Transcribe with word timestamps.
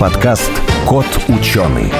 подкаст 0.00 0.50
«Кот 0.88 1.04
ученый». 1.28 1.92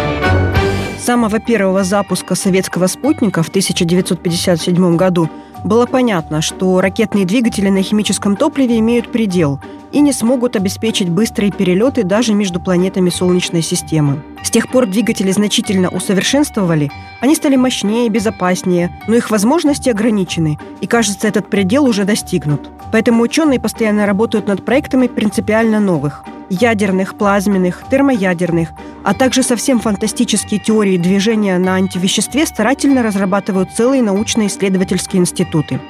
С 0.99 1.05
самого 1.05 1.39
первого 1.39 1.85
запуска 1.85 2.35
советского 2.35 2.87
спутника 2.87 3.43
в 3.43 3.51
1957 3.51 4.97
году 4.97 5.29
было 5.65 5.85
понятно, 5.85 6.41
что 6.41 6.81
ракетные 6.81 7.27
двигатели 7.27 7.69
на 7.69 7.83
химическом 7.83 8.37
топливе 8.37 8.79
имеют 8.79 9.13
предел 9.13 9.61
и 9.93 10.01
не 10.01 10.13
смогут 10.13 10.57
обеспечить 10.57 11.09
быстрые 11.09 11.53
перелеты 11.53 12.05
даже 12.05 12.35
между 12.35 12.61
планетами 12.61 13.11
Солнечной 13.11 13.63
системы. 13.63 14.23
С 14.43 14.51
тех 14.51 14.69
пор 14.69 14.87
двигатели 14.87 15.31
значительно 15.31 15.89
усовершенствовали, 15.89 16.91
они 17.21 17.35
стали 17.35 17.57
мощнее 17.57 18.07
и 18.07 18.11
безопаснее, 18.11 18.97
но 19.07 19.17
их 19.17 19.31
возможности 19.31 19.89
ограничены, 19.89 20.59
и 20.81 20.87
кажется, 20.87 21.29
этот 21.29 21.49
предел 21.49 21.85
уже 21.85 22.05
достигнут. 22.05 22.71
Поэтому 22.93 23.23
ученые 23.23 23.61
постоянно 23.61 24.07
работают 24.07 24.47
над 24.47 24.65
проектами 24.65 25.07
принципиально 25.07 25.81
новых– 25.81 26.25
ядерных, 26.51 27.15
плазменных, 27.15 27.85
термоядерных, 27.89 28.71
а 29.05 29.15
также 29.15 29.43
совсем 29.43 29.81
фантастические 29.81 30.61
теории 30.61 30.99
движения 30.99 31.57
на 31.59 31.77
антивеществе 31.77 32.45
старательно 32.45 33.03
разрабатывают 33.03 33.71
целые 33.71 34.03
научно-исследовательские 34.03 35.23
институты. 35.23 35.81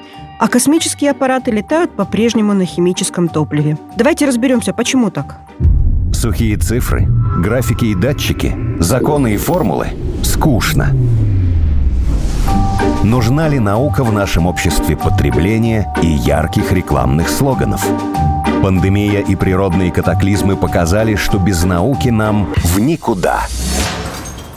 А 0.40 0.48
космические 0.48 1.10
аппараты 1.10 1.50
летают 1.50 1.94
по-прежнему 1.94 2.54
на 2.54 2.64
химическом 2.64 3.28
топливе. 3.28 3.76
Давайте 3.94 4.24
разберемся, 4.24 4.72
почему 4.72 5.10
так. 5.10 5.36
Сухие 6.14 6.56
цифры, 6.56 7.06
графики 7.36 7.84
и 7.84 7.94
датчики, 7.94 8.56
законы 8.78 9.34
и 9.34 9.36
формулы– 9.36 9.88
скучно. 10.22 10.96
Нужна 13.04 13.48
ли 13.48 13.58
наука 13.58 14.02
в 14.02 14.14
нашем 14.14 14.46
обществе 14.46 14.96
потребления 14.96 15.92
и 16.02 16.06
ярких 16.06 16.72
рекламных 16.72 17.28
слоганов? 17.28 17.86
Пандемия 18.62 19.20
и 19.20 19.36
природные 19.36 19.92
катаклизмы 19.92 20.56
показали, 20.56 21.16
что 21.16 21.36
без 21.36 21.64
науки 21.64 22.08
нам 22.08 22.48
в 22.56 22.80
никуда. 22.80 23.42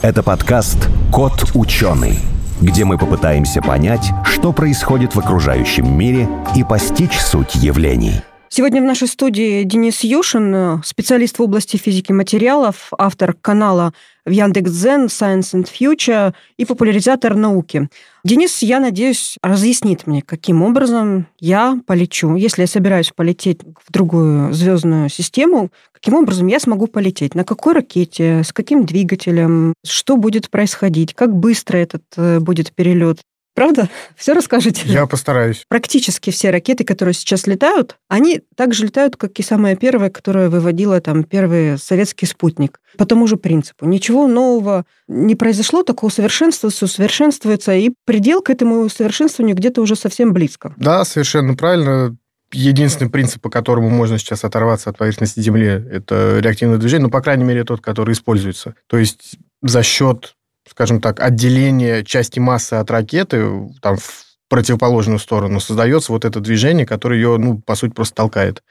Это 0.00 0.22
подкаст 0.22 0.88
«Кот 1.12 1.50
ученый», 1.54 2.20
где 2.60 2.84
мы 2.84 2.98
попытаемся 2.98 3.60
понять, 3.62 4.12
что 4.24 4.52
происходит 4.52 5.14
в 5.14 5.18
окружающем 5.18 5.96
мире 5.96 6.28
и 6.54 6.64
постичь 6.64 7.18
суть 7.18 7.54
явлений. 7.54 8.22
Сегодня 8.56 8.80
в 8.80 8.84
нашей 8.84 9.08
студии 9.08 9.64
Денис 9.64 10.04
Юшин, 10.04 10.80
специалист 10.84 11.40
в 11.40 11.42
области 11.42 11.76
физики 11.76 12.12
материалов, 12.12 12.92
автор 12.96 13.32
канала 13.32 13.92
в 14.24 14.30
Яндекс.Дзен 14.30 15.06
Science 15.06 15.54
and 15.54 15.66
Future 15.68 16.32
и 16.56 16.64
популяризатор 16.64 17.34
науки. 17.34 17.88
Денис, 18.22 18.62
я 18.62 18.78
надеюсь, 18.78 19.38
разъяснит 19.42 20.06
мне, 20.06 20.22
каким 20.22 20.62
образом 20.62 21.26
я 21.40 21.80
полечу. 21.84 22.36
Если 22.36 22.60
я 22.60 22.68
собираюсь 22.68 23.10
полететь 23.10 23.58
в 23.64 23.90
другую 23.90 24.52
звездную 24.52 25.08
систему, 25.08 25.70
каким 25.90 26.14
образом 26.14 26.46
я 26.46 26.60
смогу 26.60 26.86
полететь? 26.86 27.34
На 27.34 27.42
какой 27.42 27.72
ракете? 27.72 28.44
С 28.44 28.52
каким 28.52 28.86
двигателем? 28.86 29.74
Что 29.84 30.16
будет 30.16 30.48
происходить? 30.48 31.12
Как 31.14 31.34
быстро 31.34 31.78
этот 31.78 32.04
э, 32.16 32.38
будет 32.38 32.72
перелет? 32.72 33.18
Правда? 33.54 33.88
Все 34.16 34.32
расскажете? 34.32 34.82
Я 34.84 35.06
постараюсь. 35.06 35.64
Практически 35.68 36.30
все 36.30 36.50
ракеты, 36.50 36.84
которые 36.84 37.14
сейчас 37.14 37.46
летают, 37.46 37.96
они 38.08 38.42
также 38.56 38.84
летают, 38.84 39.16
как 39.16 39.38
и 39.38 39.42
самая 39.42 39.76
первая, 39.76 40.10
которая 40.10 40.48
выводила 40.48 41.00
там 41.00 41.24
первый 41.24 41.78
советский 41.78 42.26
спутник. 42.26 42.80
По 42.98 43.06
тому 43.06 43.26
же 43.26 43.36
принципу. 43.36 43.86
Ничего 43.86 44.26
нового 44.26 44.84
не 45.08 45.34
произошло, 45.34 45.82
такого 45.82 46.08
усовершенствуется, 46.08 46.84
усовершенствуется, 46.84 47.74
и 47.74 47.92
предел 48.04 48.42
к 48.42 48.50
этому 48.50 48.80
усовершенствованию 48.80 49.56
где-то 49.56 49.80
уже 49.80 49.96
совсем 49.96 50.32
близко. 50.32 50.74
Да, 50.76 51.04
совершенно 51.04 51.54
правильно. 51.54 52.16
Единственный 52.52 53.10
принцип, 53.10 53.42
по 53.42 53.50
которому 53.50 53.90
можно 53.90 54.16
сейчас 54.16 54.44
оторваться 54.44 54.90
от 54.90 54.98
поверхности 54.98 55.40
Земли, 55.40 55.66
это 55.66 56.38
реактивное 56.38 56.78
движение, 56.78 57.06
ну, 57.06 57.10
по 57.10 57.20
крайней 57.20 57.42
мере, 57.42 57.64
тот, 57.64 57.80
который 57.80 58.12
используется. 58.12 58.74
То 58.86 58.96
есть 58.96 59.36
за 59.60 59.82
счет 59.82 60.36
скажем 60.74 61.00
так, 61.00 61.20
отделение 61.20 62.04
части 62.04 62.40
массы 62.40 62.74
от 62.74 62.90
ракеты 62.90 63.70
там, 63.80 63.96
в 63.96 64.24
противоположную 64.48 65.20
сторону, 65.20 65.60
создается 65.60 66.10
вот 66.10 66.24
это 66.24 66.40
движение, 66.40 66.84
которое 66.84 67.16
ее, 67.20 67.38
ну, 67.38 67.58
по 67.60 67.76
сути, 67.76 67.92
просто 67.92 68.16
толкает. 68.16 68.64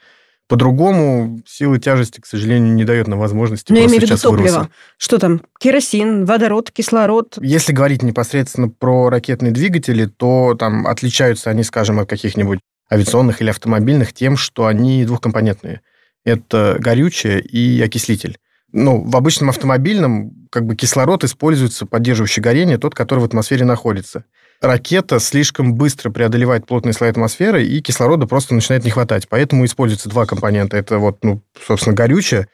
По-другому 0.46 1.40
силы 1.46 1.78
тяжести, 1.78 2.20
к 2.20 2.26
сожалению, 2.26 2.74
не 2.74 2.84
дает 2.84 3.08
нам 3.08 3.18
возможности 3.18 3.72
Но 3.72 3.76
ну, 3.76 3.80
я 3.80 3.88
имею 3.88 4.02
виду 4.02 4.18
топливо. 4.18 4.42
Вырваться. 4.42 4.70
Что 4.98 5.18
там? 5.18 5.40
Керосин, 5.58 6.26
водород, 6.26 6.70
кислород? 6.70 7.38
Если 7.40 7.72
говорить 7.72 8.02
непосредственно 8.02 8.68
про 8.68 9.08
ракетные 9.08 9.52
двигатели, 9.52 10.04
то 10.04 10.54
там 10.58 10.86
отличаются 10.86 11.48
они, 11.48 11.62
скажем, 11.62 11.98
от 11.98 12.10
каких-нибудь 12.10 12.60
авиационных 12.92 13.40
или 13.40 13.48
автомобильных 13.48 14.12
тем, 14.12 14.36
что 14.36 14.66
они 14.66 15.06
двухкомпонентные. 15.06 15.80
Это 16.26 16.76
горючее 16.78 17.40
и 17.40 17.80
окислитель 17.80 18.36
ну, 18.74 19.02
в 19.04 19.16
обычном 19.16 19.50
автомобильном 19.50 20.48
как 20.50 20.66
бы 20.66 20.74
кислород 20.74 21.22
используется, 21.24 21.86
поддерживающий 21.86 22.42
горение, 22.42 22.76
тот, 22.76 22.94
который 22.94 23.20
в 23.20 23.24
атмосфере 23.24 23.64
находится. 23.64 24.24
Ракета 24.60 25.20
слишком 25.20 25.74
быстро 25.74 26.10
преодолевает 26.10 26.66
плотные 26.66 26.92
слои 26.92 27.10
атмосферы, 27.10 27.64
и 27.64 27.80
кислорода 27.80 28.26
просто 28.26 28.54
начинает 28.54 28.84
не 28.84 28.90
хватать. 28.90 29.28
Поэтому 29.28 29.64
используются 29.64 30.08
два 30.08 30.26
компонента. 30.26 30.76
Это 30.76 30.98
вот, 30.98 31.22
ну, 31.22 31.40
собственно, 31.66 31.94
горючее. 31.94 32.48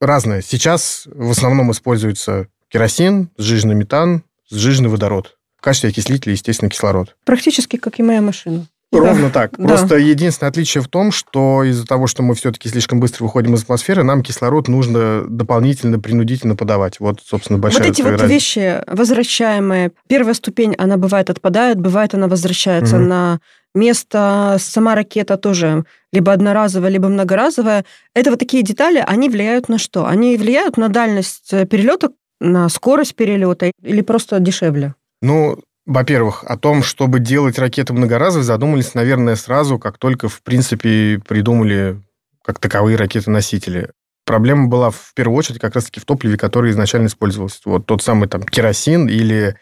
Разное. 0.00 0.40
Сейчас 0.40 1.06
в 1.06 1.30
основном 1.30 1.70
используется 1.72 2.48
керосин, 2.68 3.28
сжиженный 3.36 3.74
метан, 3.74 4.22
сжиженный 4.50 4.88
водород. 4.88 5.36
В 5.58 5.62
качестве 5.62 5.90
окислителя, 5.90 6.32
естественно, 6.32 6.70
кислород. 6.70 7.16
Практически 7.24 7.76
как 7.76 7.98
и 7.98 8.02
моя 8.02 8.22
машина. 8.22 8.66
Ровно 8.92 9.28
да. 9.28 9.30
так. 9.30 9.52
Да. 9.56 9.68
Просто 9.68 9.96
единственное 9.96 10.50
отличие 10.50 10.82
в 10.82 10.88
том, 10.88 11.12
что 11.12 11.62
из-за 11.62 11.86
того, 11.86 12.06
что 12.06 12.22
мы 12.22 12.34
все-таки 12.34 12.68
слишком 12.68 12.98
быстро 12.98 13.24
выходим 13.24 13.54
из 13.54 13.62
атмосферы, 13.62 14.02
нам 14.02 14.22
кислород 14.22 14.66
нужно 14.66 15.24
дополнительно, 15.28 16.00
принудительно 16.00 16.56
подавать. 16.56 16.98
Вот, 16.98 17.20
собственно, 17.24 17.58
большая 17.58 17.84
Вот 17.84 17.90
эти 17.90 18.02
вот 18.02 18.12
разница. 18.12 18.32
вещи 18.32 18.82
возвращаемые. 18.88 19.92
Первая 20.08 20.34
ступень, 20.34 20.74
она 20.76 20.96
бывает 20.96 21.30
отпадает, 21.30 21.80
бывает 21.80 22.14
она 22.14 22.26
возвращается 22.26 22.96
угу. 22.96 23.04
на 23.04 23.40
место. 23.74 24.56
Сама 24.58 24.96
ракета 24.96 25.36
тоже 25.36 25.84
либо 26.12 26.32
одноразовая, 26.32 26.90
либо 26.90 27.08
многоразовая. 27.08 27.84
Это 28.14 28.30
вот 28.30 28.40
такие 28.40 28.64
детали, 28.64 29.02
они 29.06 29.28
влияют 29.28 29.68
на 29.68 29.78
что? 29.78 30.06
Они 30.06 30.36
влияют 30.36 30.76
на 30.76 30.88
дальность 30.88 31.50
перелета, 31.68 32.10
на 32.40 32.68
скорость 32.68 33.14
перелета 33.14 33.70
или 33.82 34.00
просто 34.00 34.40
дешевле? 34.40 34.94
Ну, 35.22 35.58
во-первых, 35.86 36.44
о 36.44 36.56
том, 36.56 36.82
чтобы 36.82 37.20
делать 37.20 37.58
ракеты 37.58 37.92
многоразовые, 37.92 38.44
задумались, 38.44 38.94
наверное, 38.94 39.36
сразу, 39.36 39.78
как 39.78 39.98
только, 39.98 40.28
в 40.28 40.42
принципе, 40.42 41.20
придумали 41.26 42.00
как 42.44 42.58
таковые 42.58 42.96
ракеты-носители. 42.96 43.90
Проблема 44.24 44.68
была 44.68 44.90
в 44.90 45.12
первую 45.14 45.36
очередь 45.36 45.60
как 45.60 45.74
раз-таки 45.74 46.00
в 46.00 46.04
топливе, 46.04 46.36
которое 46.36 46.72
изначально 46.72 47.06
использовалось. 47.06 47.60
Вот 47.64 47.86
тот 47.86 48.02
самый 48.02 48.28
там 48.28 48.42
керосин 48.42 49.08
или 49.08 49.56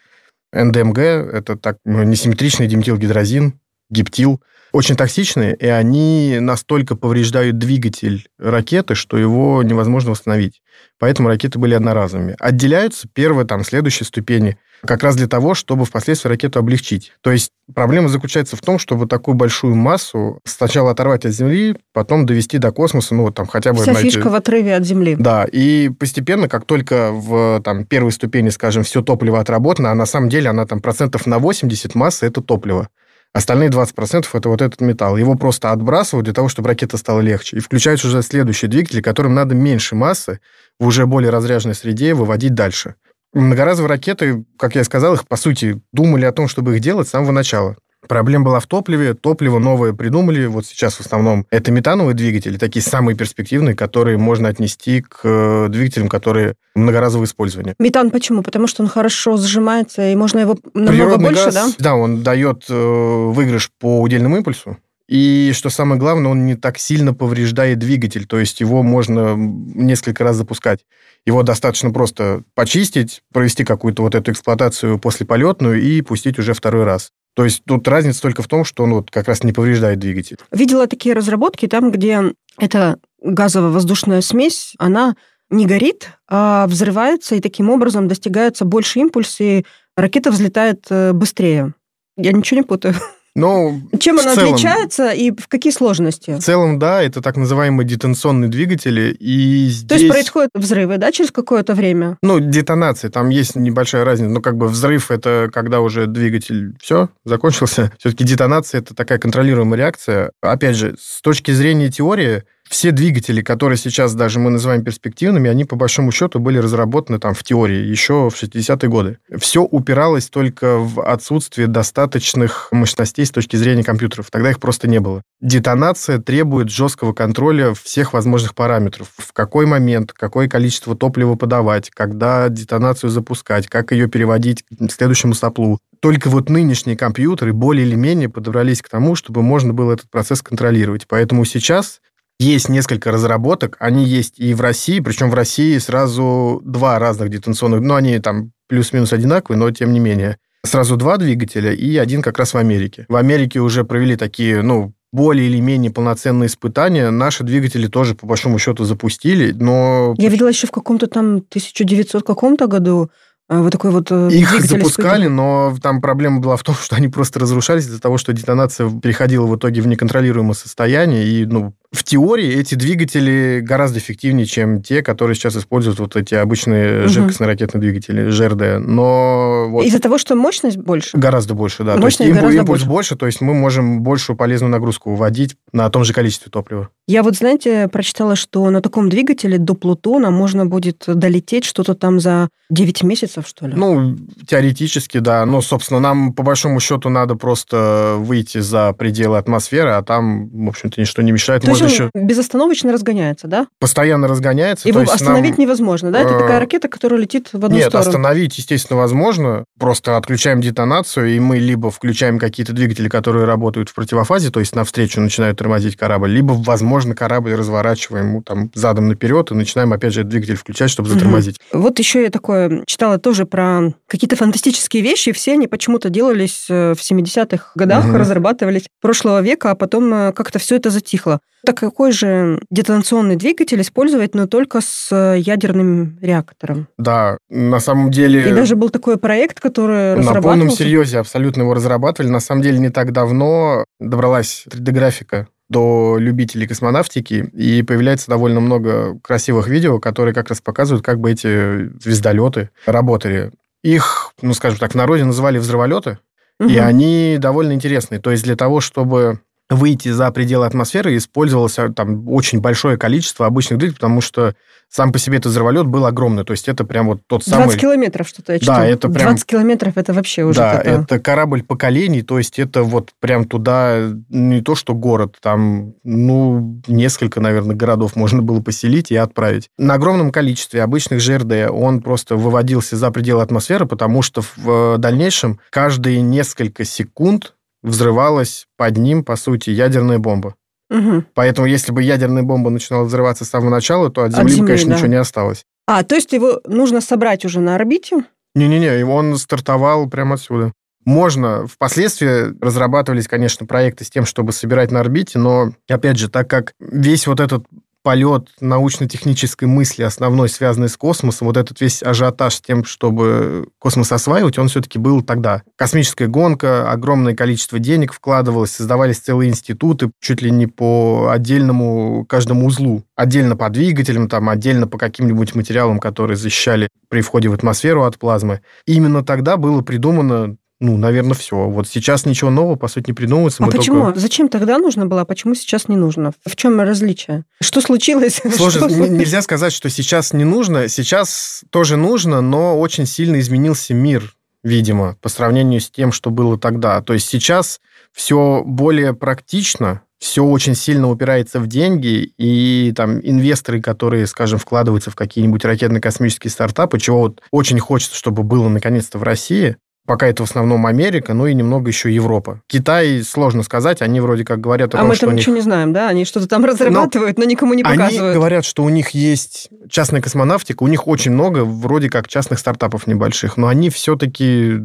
НДМГ, 0.52 0.98
это 0.98 1.56
так 1.56 1.78
ну, 1.84 2.02
несимметричный 2.02 2.66
диметилгидрозин, 2.66 3.58
гептил– 3.90 4.42
очень 4.72 4.96
токсичные, 4.96 5.54
и 5.56 5.66
они 5.66 6.38
настолько 6.40 6.94
повреждают 6.94 7.58
двигатель 7.58 8.28
ракеты, 8.38 8.94
что 8.94 9.16
его 9.16 9.62
невозможно 9.62 10.10
восстановить. 10.10 10.60
Поэтому 10.98 11.28
ракеты 11.28 11.58
были 11.58 11.74
одноразовыми. 11.74 12.36
Отделяются 12.38 13.08
первые, 13.12 13.46
там, 13.46 13.64
следующие 13.64 14.06
ступени 14.06 14.58
как 14.86 15.02
раз 15.02 15.16
для 15.16 15.26
того, 15.26 15.54
чтобы 15.54 15.84
впоследствии 15.84 16.28
ракету 16.28 16.58
облегчить. 16.58 17.12
То 17.20 17.30
есть 17.32 17.50
проблема 17.74 18.08
заключается 18.08 18.56
в 18.56 18.60
том, 18.60 18.78
чтобы 18.78 19.06
такую 19.06 19.34
большую 19.34 19.74
массу 19.74 20.40
сначала 20.44 20.90
оторвать 20.90 21.24
от 21.24 21.32
Земли, 21.32 21.76
потом 21.92 22.26
довести 22.26 22.58
до 22.58 22.70
космоса, 22.72 23.14
ну, 23.14 23.24
вот 23.24 23.34
там 23.34 23.46
хотя 23.46 23.72
бы... 23.72 23.82
Вся 23.82 23.92
знаете, 23.92 24.10
фишка 24.10 24.30
в 24.30 24.34
отрыве 24.34 24.74
от 24.74 24.84
Земли. 24.84 25.16
Да, 25.18 25.44
и 25.44 25.88
постепенно, 25.88 26.48
как 26.48 26.64
только 26.64 27.10
в 27.12 27.60
там, 27.62 27.84
первой 27.84 28.12
ступени, 28.12 28.50
скажем, 28.50 28.82
все 28.84 29.02
топливо 29.02 29.40
отработано, 29.40 29.90
а 29.90 29.94
на 29.94 30.06
самом 30.06 30.28
деле 30.28 30.50
она 30.50 30.66
там 30.66 30.80
процентов 30.80 31.26
на 31.26 31.38
80 31.38 31.94
массы 31.94 32.26
это 32.26 32.40
топливо. 32.40 32.88
Остальные 33.34 33.68
20% 33.68 34.26
это 34.32 34.48
вот 34.48 34.62
этот 34.62 34.80
металл. 34.80 35.16
Его 35.16 35.34
просто 35.34 35.70
отбрасывают 35.70 36.24
для 36.24 36.34
того, 36.34 36.48
чтобы 36.48 36.68
ракета 36.68 36.96
стала 36.96 37.20
легче. 37.20 37.58
И 37.58 37.60
включаются 37.60 38.08
уже 38.08 38.22
следующие 38.22 38.70
двигатели, 38.70 39.02
которым 39.02 39.34
надо 39.34 39.54
меньше 39.54 39.94
массы 39.94 40.40
в 40.80 40.86
уже 40.86 41.06
более 41.06 41.30
разряженной 41.30 41.74
среде 41.74 42.14
выводить 42.14 42.54
дальше. 42.54 42.94
Многоразовые 43.34 43.88
ракеты, 43.88 44.44
как 44.58 44.74
я 44.74 44.84
сказал, 44.84 45.14
их, 45.14 45.26
по 45.26 45.36
сути, 45.36 45.80
думали 45.92 46.24
о 46.24 46.32
том, 46.32 46.48
чтобы 46.48 46.76
их 46.76 46.80
делать 46.80 47.08
с 47.08 47.10
самого 47.10 47.32
начала. 47.32 47.76
Проблема 48.06 48.44
была 48.44 48.60
в 48.60 48.66
топливе. 48.66 49.14
Топливо 49.14 49.58
новое 49.58 49.92
придумали. 49.92 50.46
Вот 50.46 50.64
сейчас 50.64 50.94
в 50.94 51.00
основном 51.00 51.46
это 51.50 51.72
метановые 51.72 52.14
двигатели, 52.14 52.56
такие 52.56 52.82
самые 52.82 53.16
перспективные, 53.16 53.74
которые 53.74 54.18
можно 54.18 54.48
отнести 54.48 55.02
к 55.02 55.20
э, 55.24 55.66
двигателям, 55.68 56.08
которые 56.08 56.54
многоразовое 56.74 57.26
использование. 57.26 57.74
Метан 57.78 58.10
почему? 58.10 58.42
Потому 58.42 58.68
что 58.68 58.82
он 58.82 58.88
хорошо 58.88 59.36
сжимается, 59.36 60.10
и 60.10 60.14
можно 60.14 60.38
его 60.38 60.56
намного 60.74 60.96
Природный 60.96 61.28
больше, 61.30 61.44
газ, 61.46 61.54
да? 61.54 61.68
Да, 61.78 61.94
он 61.96 62.22
дает 62.22 62.64
э, 62.68 62.74
выигрыш 62.74 63.70
по 63.78 64.00
удельному 64.00 64.36
импульсу. 64.36 64.78
И 65.08 65.52
что 65.54 65.70
самое 65.70 65.98
главное, 65.98 66.30
он 66.30 66.44
не 66.44 66.54
так 66.54 66.78
сильно 66.78 67.14
повреждает 67.14 67.78
двигатель, 67.78 68.26
то 68.26 68.38
есть 68.38 68.60
его 68.60 68.82
можно 68.82 69.34
несколько 69.36 70.22
раз 70.22 70.36
запускать. 70.36 70.80
Его 71.24 71.42
достаточно 71.42 71.90
просто 71.90 72.42
почистить, 72.54 73.22
провести 73.32 73.64
какую-то 73.64 74.02
вот 74.02 74.14
эту 74.14 74.32
эксплуатацию 74.32 74.98
послеполетную 74.98 75.80
и 75.80 76.02
пустить 76.02 76.38
уже 76.38 76.52
второй 76.52 76.84
раз. 76.84 77.10
То 77.34 77.44
есть 77.44 77.62
тут 77.64 77.88
разница 77.88 78.20
только 78.20 78.42
в 78.42 78.48
том, 78.48 78.64
что 78.64 78.82
он 78.82 78.92
вот 78.94 79.10
как 79.10 79.28
раз 79.28 79.44
не 79.44 79.52
повреждает 79.52 79.98
двигатель. 79.98 80.36
Видела 80.52 80.86
такие 80.86 81.14
разработки 81.14 81.66
там, 81.66 81.90
где 81.90 82.34
эта 82.58 82.98
газово-воздушная 83.22 84.20
смесь, 84.20 84.74
она 84.78 85.14
не 85.50 85.64
горит, 85.64 86.10
а 86.28 86.66
взрывается, 86.66 87.34
и 87.34 87.40
таким 87.40 87.70
образом 87.70 88.08
достигается 88.08 88.64
больше 88.64 88.98
импульс, 88.98 89.40
и 89.40 89.64
ракета 89.96 90.30
взлетает 90.30 90.86
э, 90.90 91.12
быстрее. 91.12 91.74
Я 92.16 92.32
ничего 92.32 92.60
не 92.60 92.66
путаю. 92.66 92.94
Ну, 93.34 93.82
Чем 94.00 94.18
она 94.18 94.34
целом- 94.34 94.54
отличается 94.54 95.10
и 95.10 95.30
в 95.30 95.48
какие 95.48 95.72
сложности? 95.72 96.32
В 96.32 96.40
целом, 96.40 96.78
да, 96.78 97.02
это 97.02 97.22
так 97.22 97.36
называемые 97.36 97.86
детонационные 97.86 98.48
двигатели, 98.48 99.12
и 99.18 99.66
здесь... 99.68 99.88
То 99.88 99.94
есть 99.94 100.08
происходят 100.08 100.50
взрывы, 100.54 100.98
да, 100.98 101.12
через 101.12 101.30
какое-то 101.30 101.74
время? 101.74 102.18
Ну, 102.22 102.40
детонация, 102.40 103.10
там 103.10 103.28
есть 103.28 103.54
небольшая 103.54 104.04
разница. 104.04 104.30
Ну, 104.32 104.40
как 104.40 104.56
бы 104.56 104.68
взрыв 104.68 105.10
это 105.10 105.50
когда 105.52 105.80
уже 105.80 106.06
двигатель 106.06 106.76
все, 106.80 107.10
закончился. 107.24 107.92
Все-таки 107.98 108.24
детонация 108.24 108.80
это 108.80 108.94
такая 108.94 109.18
контролируемая 109.18 109.78
реакция. 109.78 110.32
Опять 110.40 110.76
же, 110.76 110.96
с 111.00 111.20
точки 111.20 111.50
зрения 111.52 111.90
теории, 111.90 112.44
все 112.68 112.90
двигатели, 112.90 113.40
которые 113.40 113.78
сейчас 113.78 114.14
даже 114.14 114.38
мы 114.38 114.50
называем 114.50 114.84
перспективными, 114.84 115.50
они 115.50 115.64
по 115.64 115.76
большому 115.76 116.12
счету 116.12 116.38
были 116.38 116.58
разработаны 116.58 117.18
там 117.18 117.34
в 117.34 117.42
теории 117.42 117.86
еще 117.86 118.30
в 118.30 118.42
60-е 118.42 118.88
годы. 118.88 119.18
Все 119.38 119.62
упиралось 119.62 120.28
только 120.28 120.78
в 120.78 121.00
отсутствие 121.00 121.66
достаточных 121.66 122.68
мощностей 122.72 123.24
с 123.24 123.30
точки 123.30 123.56
зрения 123.56 123.84
компьютеров. 123.84 124.30
Тогда 124.30 124.50
их 124.50 124.60
просто 124.60 124.88
не 124.88 125.00
было. 125.00 125.22
Детонация 125.40 126.18
требует 126.18 126.68
жесткого 126.70 127.12
контроля 127.12 127.74
всех 127.74 128.12
возможных 128.12 128.54
параметров. 128.54 129.08
В 129.16 129.32
какой 129.32 129.66
момент, 129.66 130.12
какое 130.12 130.48
количество 130.48 130.96
топлива 130.96 131.36
подавать, 131.36 131.90
когда 131.90 132.48
детонацию 132.48 133.10
запускать, 133.10 133.68
как 133.68 133.92
ее 133.92 134.08
переводить 134.08 134.64
к 134.64 134.90
следующему 134.90 135.34
соплу. 135.34 135.78
Только 136.00 136.28
вот 136.28 136.48
нынешние 136.48 136.96
компьютеры 136.96 137.52
более 137.52 137.86
или 137.86 137.94
менее 137.94 138.28
подобрались 138.28 138.82
к 138.82 138.88
тому, 138.88 139.14
чтобы 139.14 139.42
можно 139.42 139.72
было 139.72 139.92
этот 139.92 140.10
процесс 140.10 140.42
контролировать. 140.42 141.06
Поэтому 141.08 141.44
сейчас 141.44 142.00
есть 142.38 142.68
несколько 142.68 143.10
разработок, 143.10 143.76
они 143.80 144.04
есть 144.04 144.38
и 144.38 144.54
в 144.54 144.60
России, 144.60 145.00
причем 145.00 145.30
в 145.30 145.34
России 145.34 145.76
сразу 145.78 146.60
два 146.64 146.98
разных 146.98 147.30
детонационных, 147.30 147.80
ну, 147.80 147.94
они 147.94 148.18
там 148.18 148.52
плюс-минус 148.68 149.12
одинаковые, 149.12 149.58
но 149.58 149.70
тем 149.70 149.92
не 149.92 150.00
менее. 150.00 150.38
Сразу 150.64 150.96
два 150.96 151.16
двигателя 151.16 151.72
и 151.72 151.96
один 151.96 152.22
как 152.22 152.38
раз 152.38 152.54
в 152.54 152.56
Америке. 152.56 153.06
В 153.08 153.16
Америке 153.16 153.60
уже 153.60 153.84
провели 153.84 154.16
такие, 154.16 154.62
ну, 154.62 154.92
более 155.12 155.48
или 155.48 155.60
менее 155.60 155.90
полноценные 155.90 156.48
испытания. 156.48 157.10
Наши 157.10 157.44
двигатели 157.44 157.86
тоже, 157.86 158.14
по 158.14 158.26
большому 158.26 158.58
счету, 158.58 158.84
запустили, 158.84 159.52
но... 159.52 160.14
Я 160.18 160.28
видела 160.28 160.48
еще 160.48 160.66
в 160.66 160.70
каком-то 160.70 161.06
там 161.06 161.36
1900 161.36 162.24
каком-то 162.24 162.66
году 162.66 163.10
э, 163.48 163.58
вот 163.58 163.72
такой 163.72 163.90
вот 163.90 164.08
э, 164.10 164.28
Их 164.32 164.50
запускали, 164.60 165.22
испытывали. 165.22 165.28
но 165.28 165.74
там 165.82 166.02
проблема 166.02 166.40
была 166.40 166.56
в 166.56 166.62
том, 166.62 166.74
что 166.80 166.96
они 166.96 167.08
просто 167.08 167.40
разрушались 167.40 167.84
из-за 167.84 168.00
того, 168.00 168.18
что 168.18 168.32
детонация 168.32 168.90
переходила 169.00 169.46
в 169.46 169.56
итоге 169.56 169.80
в 169.80 169.86
неконтролируемое 169.86 170.54
состояние. 170.54 171.24
И, 171.24 171.46
ну, 171.46 171.74
в 171.90 172.04
теории 172.04 172.54
эти 172.54 172.74
двигатели 172.74 173.60
гораздо 173.62 173.98
эффективнее, 173.98 174.44
чем 174.44 174.82
те, 174.82 175.02
которые 175.02 175.34
сейчас 175.34 175.56
используют 175.56 175.98
вот 175.98 176.16
эти 176.16 176.34
обычные 176.34 177.00
Мгм. 177.00 177.08
жидкостно-ракетные 177.08 177.80
двигатели, 177.80 178.28
ЖРД. 178.28 178.78
Но 178.86 179.68
вот 179.70 179.86
Из-за 179.86 179.98
того, 179.98 180.18
что 180.18 180.34
мощность 180.34 180.76
больше? 180.76 181.16
гораздо 181.16 181.54
больше, 181.54 181.84
да. 181.84 181.96
То 181.96 182.06
есть 182.06 182.20
Мощность 182.20 182.32
гораздо 182.40 182.58
импульс 182.60 182.80
больше. 182.82 182.86
больше, 182.86 183.16
то 183.16 183.24
есть 183.26 183.40
мы 183.40 183.54
можем 183.54 184.02
большую 184.02 184.36
полезную 184.36 184.70
нагрузку 184.70 185.14
вводить 185.14 185.56
на 185.72 185.88
том 185.88 186.04
же 186.04 186.12
количестве 186.12 186.50
топлива. 186.50 186.90
Я 187.06 187.22
вот, 187.22 187.36
знаете, 187.36 187.88
прочитала, 187.88 188.36
что 188.36 188.68
на 188.68 188.82
таком 188.82 189.08
двигателе 189.08 189.56
до 189.56 189.72
Плутона 189.74 190.30
можно 190.30 190.66
будет 190.66 191.04
долететь 191.06 191.64
что-то 191.64 191.94
там 191.94 192.20
за 192.20 192.50
9 192.68 193.02
месяцев, 193.02 193.46
что 193.48 193.66
ли? 193.66 193.72
Ну, 193.74 194.14
теоретически, 194.46 195.18
да. 195.18 195.46
Но, 195.46 195.62
собственно, 195.62 196.00
нам, 196.00 196.34
по 196.34 196.42
большому 196.42 196.80
счету, 196.80 197.08
надо 197.08 197.34
просто 197.34 198.16
выйти 198.18 198.58
за 198.58 198.92
пределы 198.92 199.38
атмосферы, 199.38 199.92
а 199.92 200.02
там, 200.02 200.48
в 200.50 200.68
общем-то, 200.68 201.00
ничто 201.00 201.22
не 201.22 201.32
мешает. 201.32 201.62
То 201.62 201.77
он 201.84 201.90
еще 201.90 202.10
безостановочно 202.14 202.92
разгоняется, 202.92 203.46
да? 203.46 203.66
постоянно 203.80 204.28
разгоняется. 204.28 204.88
Его 204.88 205.00
остановить 205.00 205.58
нам- 205.58 205.60
невозможно, 205.66 206.10
да? 206.10 206.20
Это 206.20 206.34
э, 206.34 206.38
такая 206.38 206.60
ракета, 206.60 206.88
которая 206.88 207.20
летит 207.20 207.48
в 207.52 207.64
одну 207.64 207.76
Нет, 207.76 207.88
сторону. 207.88 208.08
остановить, 208.08 208.58
естественно, 208.58 208.98
возможно. 208.98 209.64
Просто 209.78 210.16
отключаем 210.16 210.60
детонацию, 210.60 211.34
и 211.34 211.38
мы 211.40 211.58
либо 211.58 211.90
включаем 211.90 212.38
какие-то 212.38 212.72
двигатели, 212.72 213.08
которые 213.08 213.44
работают 213.44 213.88
в 213.88 213.94
противофазе, 213.94 214.50
то 214.50 214.60
есть 214.60 214.74
навстречу 214.74 215.20
начинают 215.20 215.58
тормозить 215.58 215.96
корабль, 215.96 216.30
либо, 216.30 216.52
возможно, 216.52 217.14
корабль 217.14 217.54
разворачиваем 217.54 218.32
ну, 218.34 218.42
там, 218.42 218.70
задом 218.74 219.08
наперед 219.08 219.50
и 219.50 219.54
начинаем, 219.54 219.92
опять 219.92 220.12
же, 220.12 220.24
двигатель 220.24 220.56
включать, 220.56 220.90
чтобы 220.90 221.08
затормозить. 221.08 221.58
Вот 221.72 221.98
еще 221.98 222.22
я 222.22 222.30
такое 222.30 222.82
читала 222.86 223.18
тоже 223.18 223.46
про 223.46 223.92
какие-то 224.06 224.36
фантастические 224.36 225.02
вещи. 225.02 225.32
Все 225.32 225.52
они 225.52 225.66
почему-то 225.68 226.10
делались 226.10 226.66
э, 226.68 226.94
в 226.94 227.00
70-х 227.00 227.72
годах, 227.74 228.04
Мгм. 228.04 228.16
разрабатывались 228.16 228.84
прошлого 229.00 229.40
века, 229.42 229.70
а 229.70 229.74
потом 229.74 230.12
э, 230.12 230.32
как-то 230.32 230.58
все 230.58 230.76
это 230.76 230.90
затихло. 230.90 231.40
Так 231.68 231.80
какой 231.80 232.12
же 232.12 232.62
детонационный 232.70 233.36
двигатель 233.36 233.82
использовать, 233.82 234.34
но 234.34 234.46
только 234.46 234.80
с 234.80 235.10
э, 235.12 235.38
ядерным 235.38 236.18
реактором? 236.22 236.88
Да, 236.96 237.36
на 237.50 237.78
самом 237.78 238.10
деле... 238.10 238.48
И 238.48 238.54
даже 238.54 238.74
был 238.74 238.88
такой 238.88 239.18
проект, 239.18 239.60
который 239.60 240.16
На 240.16 240.40
полном 240.40 240.70
серьезе 240.70 241.18
абсолютно 241.18 241.60
его 241.60 241.74
разрабатывали. 241.74 242.30
На 242.30 242.40
самом 242.40 242.62
деле 242.62 242.78
не 242.78 242.88
так 242.88 243.12
давно 243.12 243.84
добралась 244.00 244.64
3D-графика 244.70 245.48
до 245.68 246.16
любителей 246.18 246.66
космонавтики, 246.66 247.50
и 247.52 247.82
появляется 247.82 248.30
довольно 248.30 248.60
много 248.60 249.18
красивых 249.22 249.68
видео, 249.68 249.98
которые 249.98 250.32
как 250.32 250.48
раз 250.48 250.62
показывают, 250.62 251.04
как 251.04 251.20
бы 251.20 251.30
эти 251.30 251.90
звездолеты 252.02 252.70
работали. 252.86 253.52
Их, 253.82 254.32
ну, 254.40 254.54
скажем 254.54 254.78
так, 254.78 254.92
в 254.92 254.94
народе 254.94 255.26
называли 255.26 255.58
взрыволеты, 255.58 256.16
Мгм. 256.58 256.70
и 256.70 256.78
они 256.78 257.36
довольно 257.38 257.72
интересные. 257.72 258.20
То 258.20 258.30
есть 258.30 258.42
для 258.44 258.56
того, 258.56 258.80
чтобы 258.80 259.40
выйти 259.70 260.08
за 260.10 260.30
пределы 260.30 260.66
атмосферы, 260.66 261.16
использовалось 261.16 261.78
а, 261.78 261.90
там 261.92 262.28
очень 262.28 262.60
большое 262.60 262.96
количество 262.96 263.46
обычных 263.46 263.78
двигателей, 263.78 263.96
потому 264.00 264.20
что 264.20 264.54
сам 264.90 265.12
по 265.12 265.18
себе 265.18 265.36
этот 265.36 265.52
взрыволет 265.52 265.86
был 265.86 266.06
огромный. 266.06 266.44
То 266.44 266.52
есть 266.52 266.66
это 266.68 266.84
прям 266.84 267.08
вот 267.08 267.20
тот 267.26 267.44
20 267.44 267.52
самый... 267.52 267.78
километров 267.78 268.26
что-то 268.28 268.54
я 268.54 268.58
Да, 268.58 268.64
читала. 268.64 268.82
это 268.84 269.08
прям- 269.10 269.28
20 269.28 269.44
километров 269.46 269.92
это 269.98 270.14
вообще 270.14 270.44
уже 270.44 270.58
да, 270.60 270.72
как-то- 270.76 270.90
это 270.90 271.20
корабль 271.20 271.62
поколений, 271.62 272.22
то 272.22 272.38
есть 272.38 272.58
это 272.58 272.82
вот 272.82 273.10
прям 273.20 273.44
туда 273.44 274.10
не 274.30 274.62
то 274.62 274.74
что 274.74 274.94
город, 274.94 275.36
там, 275.42 275.92
ну, 276.04 276.80
несколько, 276.86 277.40
наверное, 277.40 277.76
городов 277.76 278.16
можно 278.16 278.40
было 278.40 278.60
поселить 278.62 279.10
и 279.10 279.16
отправить. 279.16 279.68
На 279.76 279.94
огромном 279.94 280.32
количестве 280.32 280.82
обычных 280.82 281.20
ЖРД 281.20 281.70
он 281.70 282.00
просто 282.00 282.36
выводился 282.36 282.96
за 282.96 283.10
пределы 283.10 283.42
атмосферы, 283.42 283.84
потому 283.84 284.22
что 284.22 284.40
в 284.40 284.94
э, 284.94 284.96
дальнейшем 284.98 285.60
каждые 285.70 286.22
несколько 286.22 286.84
секунд 286.84 287.54
взрывалась 287.82 288.66
под 288.76 288.96
ним, 288.96 289.24
по 289.24 289.36
сути, 289.36 289.70
ядерная 289.70 290.18
бомба. 290.18 290.54
Мгм. 290.90 291.26
Поэтому, 291.34 291.66
если 291.66 291.92
бы 291.92 292.02
ядерная 292.02 292.42
бомба 292.42 292.70
начинала 292.70 293.04
взрываться 293.04 293.44
с 293.44 293.50
самого 293.50 293.70
начала, 293.70 294.10
то 294.10 294.22
от 294.22 294.28
От 294.28 294.36
Земли, 294.36 294.44
бы, 294.44 294.50
Земли, 294.56 294.66
конечно, 294.68 294.88
да. 294.90 294.94
ничего 294.96 295.08
не 295.08 295.16
осталось. 295.16 295.64
А, 295.86 296.02
то 296.02 296.14
есть 296.14 296.32
его 296.32 296.60
нужно 296.66 297.00
собрать 297.00 297.44
уже 297.44 297.60
на 297.60 297.74
орбите? 297.74 298.24
Не-не-не, 298.54 299.04
он 299.04 299.36
стартовал 299.36 300.08
прямо 300.08 300.34
отсюда. 300.34 300.72
Можно. 301.04 301.66
Впоследствии 301.66 302.54
разрабатывались, 302.62 303.28
конечно, 303.28 303.66
проекты 303.66 304.04
с 304.04 304.10
тем, 304.10 304.26
чтобы 304.26 304.52
собирать 304.52 304.90
на 304.90 305.00
орбите, 305.00 305.38
но, 305.38 305.72
опять 305.88 306.18
же, 306.18 306.28
так 306.28 306.50
как 306.50 306.72
весь 306.80 307.26
вот 307.26 307.40
этот 307.40 307.64
полет 308.08 308.48
научно-технической 308.62 309.68
мысли, 309.68 310.02
основной, 310.02 310.48
связанный 310.48 310.88
с 310.88 310.96
космосом, 310.96 311.46
вот 311.46 311.58
этот 311.58 311.78
весь 311.82 312.02
ажиотаж 312.02 312.54
с 312.54 312.60
тем, 312.62 312.84
чтобы 312.84 313.68
космос 313.78 314.10
осваивать, 314.12 314.58
он 314.58 314.68
все-таки 314.68 314.98
был 314.98 315.20
тогда. 315.20 315.62
Космическая 315.76 316.26
гонка, 316.26 316.90
огромное 316.90 317.34
количество 317.34 317.78
денег 317.78 318.14
вкладывалось, 318.14 318.70
создавались 318.70 319.18
целые 319.18 319.50
институты, 319.50 320.10
чуть 320.22 320.40
ли 320.40 320.50
не 320.50 320.66
по 320.66 321.28
отдельному 321.30 322.24
каждому 322.26 322.68
узлу. 322.68 323.04
Отдельно 323.14 323.56
по 323.56 323.68
двигателям, 323.68 324.26
там, 324.26 324.48
отдельно 324.48 324.86
по 324.86 324.96
каким-нибудь 324.96 325.54
материалам, 325.54 325.98
которые 325.98 326.38
защищали 326.38 326.88
при 327.10 327.20
входе 327.20 327.50
в 327.50 327.52
атмосферу 327.52 328.04
от 328.04 328.16
плазмы. 328.16 328.62
Именно 328.86 329.22
тогда 329.22 329.58
было 329.58 329.82
придумано 329.82 330.56
ну, 330.80 330.96
наверное, 330.96 331.34
все. 331.34 331.56
Вот 331.68 331.88
сейчас 331.88 332.24
ничего 332.24 332.50
нового, 332.50 332.76
по 332.76 332.86
сути, 332.88 333.08
не 333.08 333.12
придумывается. 333.14 333.62
А 333.62 333.66
мы 333.66 333.72
почему? 333.72 334.04
только- 334.06 334.20
Зачем 334.20 334.48
тогда 334.48 334.78
нужно 334.78 335.06
было, 335.06 335.22
а 335.22 335.24
почему 335.24 335.54
сейчас 335.54 335.88
не 335.88 335.96
нужно? 335.96 336.32
В 336.46 336.54
чем 336.54 336.80
различие? 336.80 337.44
Что 337.60 337.80
случилось? 337.80 338.40
Сложно, 338.56 338.88
Что- 338.88 339.08
нельзя 339.08 339.42
сказать, 339.42 339.72
что 339.72 339.90
сейчас 339.90 340.32
не 340.32 340.44
нужно. 340.44 340.88
Сейчас 340.88 341.64
тоже 341.70 341.96
нужно, 341.96 342.40
но 342.40 342.78
очень 342.78 343.06
сильно 343.06 343.40
изменился 343.40 343.92
мир, 343.92 344.34
видимо, 344.62 345.16
по 345.20 345.28
сравнению 345.28 345.80
с 345.80 345.90
тем, 345.90 346.12
что 346.12 346.30
было 346.30 346.58
тогда. 346.58 347.00
То 347.02 347.12
есть 347.14 347.28
сейчас 347.28 347.80
все 348.12 348.62
более 348.64 349.14
практично, 349.14 350.02
все 350.18 350.44
очень 350.44 350.74
сильно 350.74 351.08
упирается 351.10 351.60
в 351.60 351.66
деньги, 351.68 352.32
и 352.38 352.92
там 352.96 353.20
инвесторы, 353.20 353.80
которые, 353.80 354.26
скажем, 354.26 354.58
вкладываются 354.58 355.10
в 355.10 355.14
какие-нибудь 355.16 355.64
ракетно-космические 355.64 356.50
стартапы, 356.50 356.98
чего 356.98 357.20
вот 357.20 357.40
очень 357.52 357.78
хочется, 357.78 358.16
чтобы 358.16 358.42
было 358.42 358.68
наконец-то 358.68 359.18
в 359.18 359.22
России, 359.22 359.76
Пока 360.08 360.26
это 360.26 360.44
в 360.44 360.48
основном 360.48 360.86
Америка, 360.86 361.34
ну 361.34 361.46
и 361.46 361.54
немного 361.54 361.88
еще 361.88 362.12
Европа. 362.12 362.62
Китай, 362.66 363.22
сложно 363.22 363.62
сказать, 363.62 364.02
они 364.02 364.20
вроде 364.20 364.44
как 364.44 364.60
говорят 364.60 364.94
о 364.94 364.98
А 364.98 365.00
том, 365.00 365.08
мы 365.08 365.14
что 365.14 365.26
там 365.26 365.34
у 365.34 365.36
них... 365.36 365.42
ничего 365.42 365.54
не 365.56 365.60
знаем, 365.60 365.92
да? 365.92 366.08
Они 366.08 366.24
что-то 366.24 366.48
там 366.48 366.64
разрабатывают, 366.64 367.38
но 367.38 367.44
никому 367.44 367.74
не 367.74 367.82
Они 367.82 367.98
показывают. 367.98 368.34
говорят, 368.34 368.64
что 368.64 368.82
у 368.82 368.88
них 368.88 369.10
есть 369.10 369.68
частная 369.88 370.20
космонавтика, 370.20 370.82
у 370.82 370.88
них 370.88 371.06
очень 371.06 371.32
много 371.32 371.64
вроде 371.64 372.08
как 372.10 372.26
частных 372.26 372.58
стартапов 372.58 373.06
небольших, 373.06 373.56
но 373.56 373.68
они 373.68 373.90
все-таки 373.90 374.78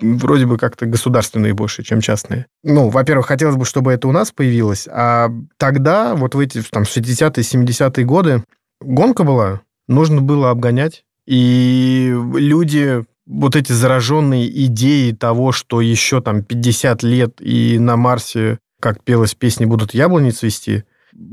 вроде 0.00 0.46
бы 0.46 0.56
как-то 0.56 0.86
государственные 0.86 1.54
больше, 1.54 1.82
чем 1.82 2.00
частные. 2.00 2.46
Ну, 2.62 2.88
во-первых, 2.88 3.26
хотелось 3.26 3.56
бы, 3.56 3.64
чтобы 3.64 3.92
это 3.92 4.06
у 4.06 4.12
нас 4.12 4.30
появилось, 4.30 4.88
а 4.88 5.28
тогда, 5.56 6.14
вот 6.14 6.36
в 6.36 6.38
эти 6.38 6.62
там 6.62 6.84
60-е, 6.84 7.42
70-е 7.42 8.04
годы, 8.04 8.44
гонка 8.80 9.24
была 9.24 9.60
нужно 9.88 10.20
было 10.20 10.50
обгонять. 10.50 11.04
И 11.26 12.14
люди, 12.34 13.04
вот 13.28 13.56
эти 13.56 13.72
зараженные 13.72 14.48
идеи 14.66 15.12
того, 15.12 15.52
что 15.52 15.80
еще 15.80 16.20
там 16.20 16.42
50 16.42 17.02
лет 17.02 17.40
и 17.40 17.78
на 17.78 17.96
Марсе, 17.96 18.58
как 18.80 19.04
пелось 19.04 19.34
в 19.34 19.36
песне, 19.36 19.66
будут 19.66 19.94
яблони 19.94 20.30
цвести, 20.30 20.84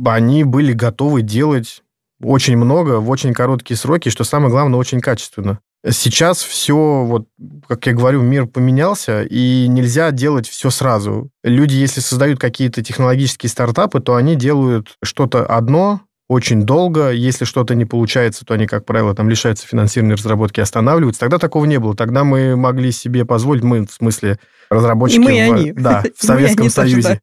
они 0.06 0.44
были 0.44 0.74
готовы 0.74 1.22
делать 1.22 1.84
очень 2.22 2.58
много 2.58 3.00
в 3.00 3.10
очень 3.10 3.34
короткие 3.34 3.78
сроки, 3.78 4.10
что 4.10 4.24
самое 4.24 4.52
главное, 4.52 4.80
очень 4.80 5.00
качественно. 5.00 5.60
Сейчас 5.88 6.42
все, 6.42 7.04
вот, 7.06 7.28
как 7.68 7.86
я 7.86 7.94
говорю, 7.94 8.22
мир 8.22 8.48
поменялся, 8.48 9.22
и 9.22 9.68
нельзя 9.68 10.10
делать 10.12 10.48
все 10.48 10.72
сразу. 10.72 11.30
Люди, 11.44 11.76
если 11.76 12.02
создают 12.02 12.40
какие-то 12.40 12.84
технологические 12.84 13.52
стартапы, 13.52 14.00
то 14.00 14.16
они 14.16 14.36
делают 14.36 14.98
что-то 15.04 15.46
одно, 15.46 16.02
очень 16.28 16.64
долго. 16.64 17.12
Если 17.12 17.46
что-то 17.46 17.76
не 17.76 17.86
получается, 17.86 18.46
то 18.46 18.54
они, 18.54 18.68
как 18.68 18.86
правило, 18.86 19.14
там 19.14 19.30
лишаются 19.30 19.68
финансирования 19.68 20.16
разработки 20.16 20.60
и 20.60 20.64
останавливаются. 20.64 21.20
Тогда 21.20 21.38
такого 21.38 21.66
не 21.66 21.80
было. 21.80 21.96
Тогда 21.96 22.24
мы 22.24 22.56
могли 22.56 22.92
себе 22.92 23.26
позволить, 23.26 23.64
мы, 23.64 23.86
в 23.86 23.92
смысле, 23.92 24.40
разработчики... 24.70 25.20
И 25.20 25.24
мы, 25.24 25.36
и 25.36 25.40
они. 25.40 25.72
Да, 25.72 26.04
в 26.18 26.26
Советском 26.26 26.70
Союзе 26.70 27.22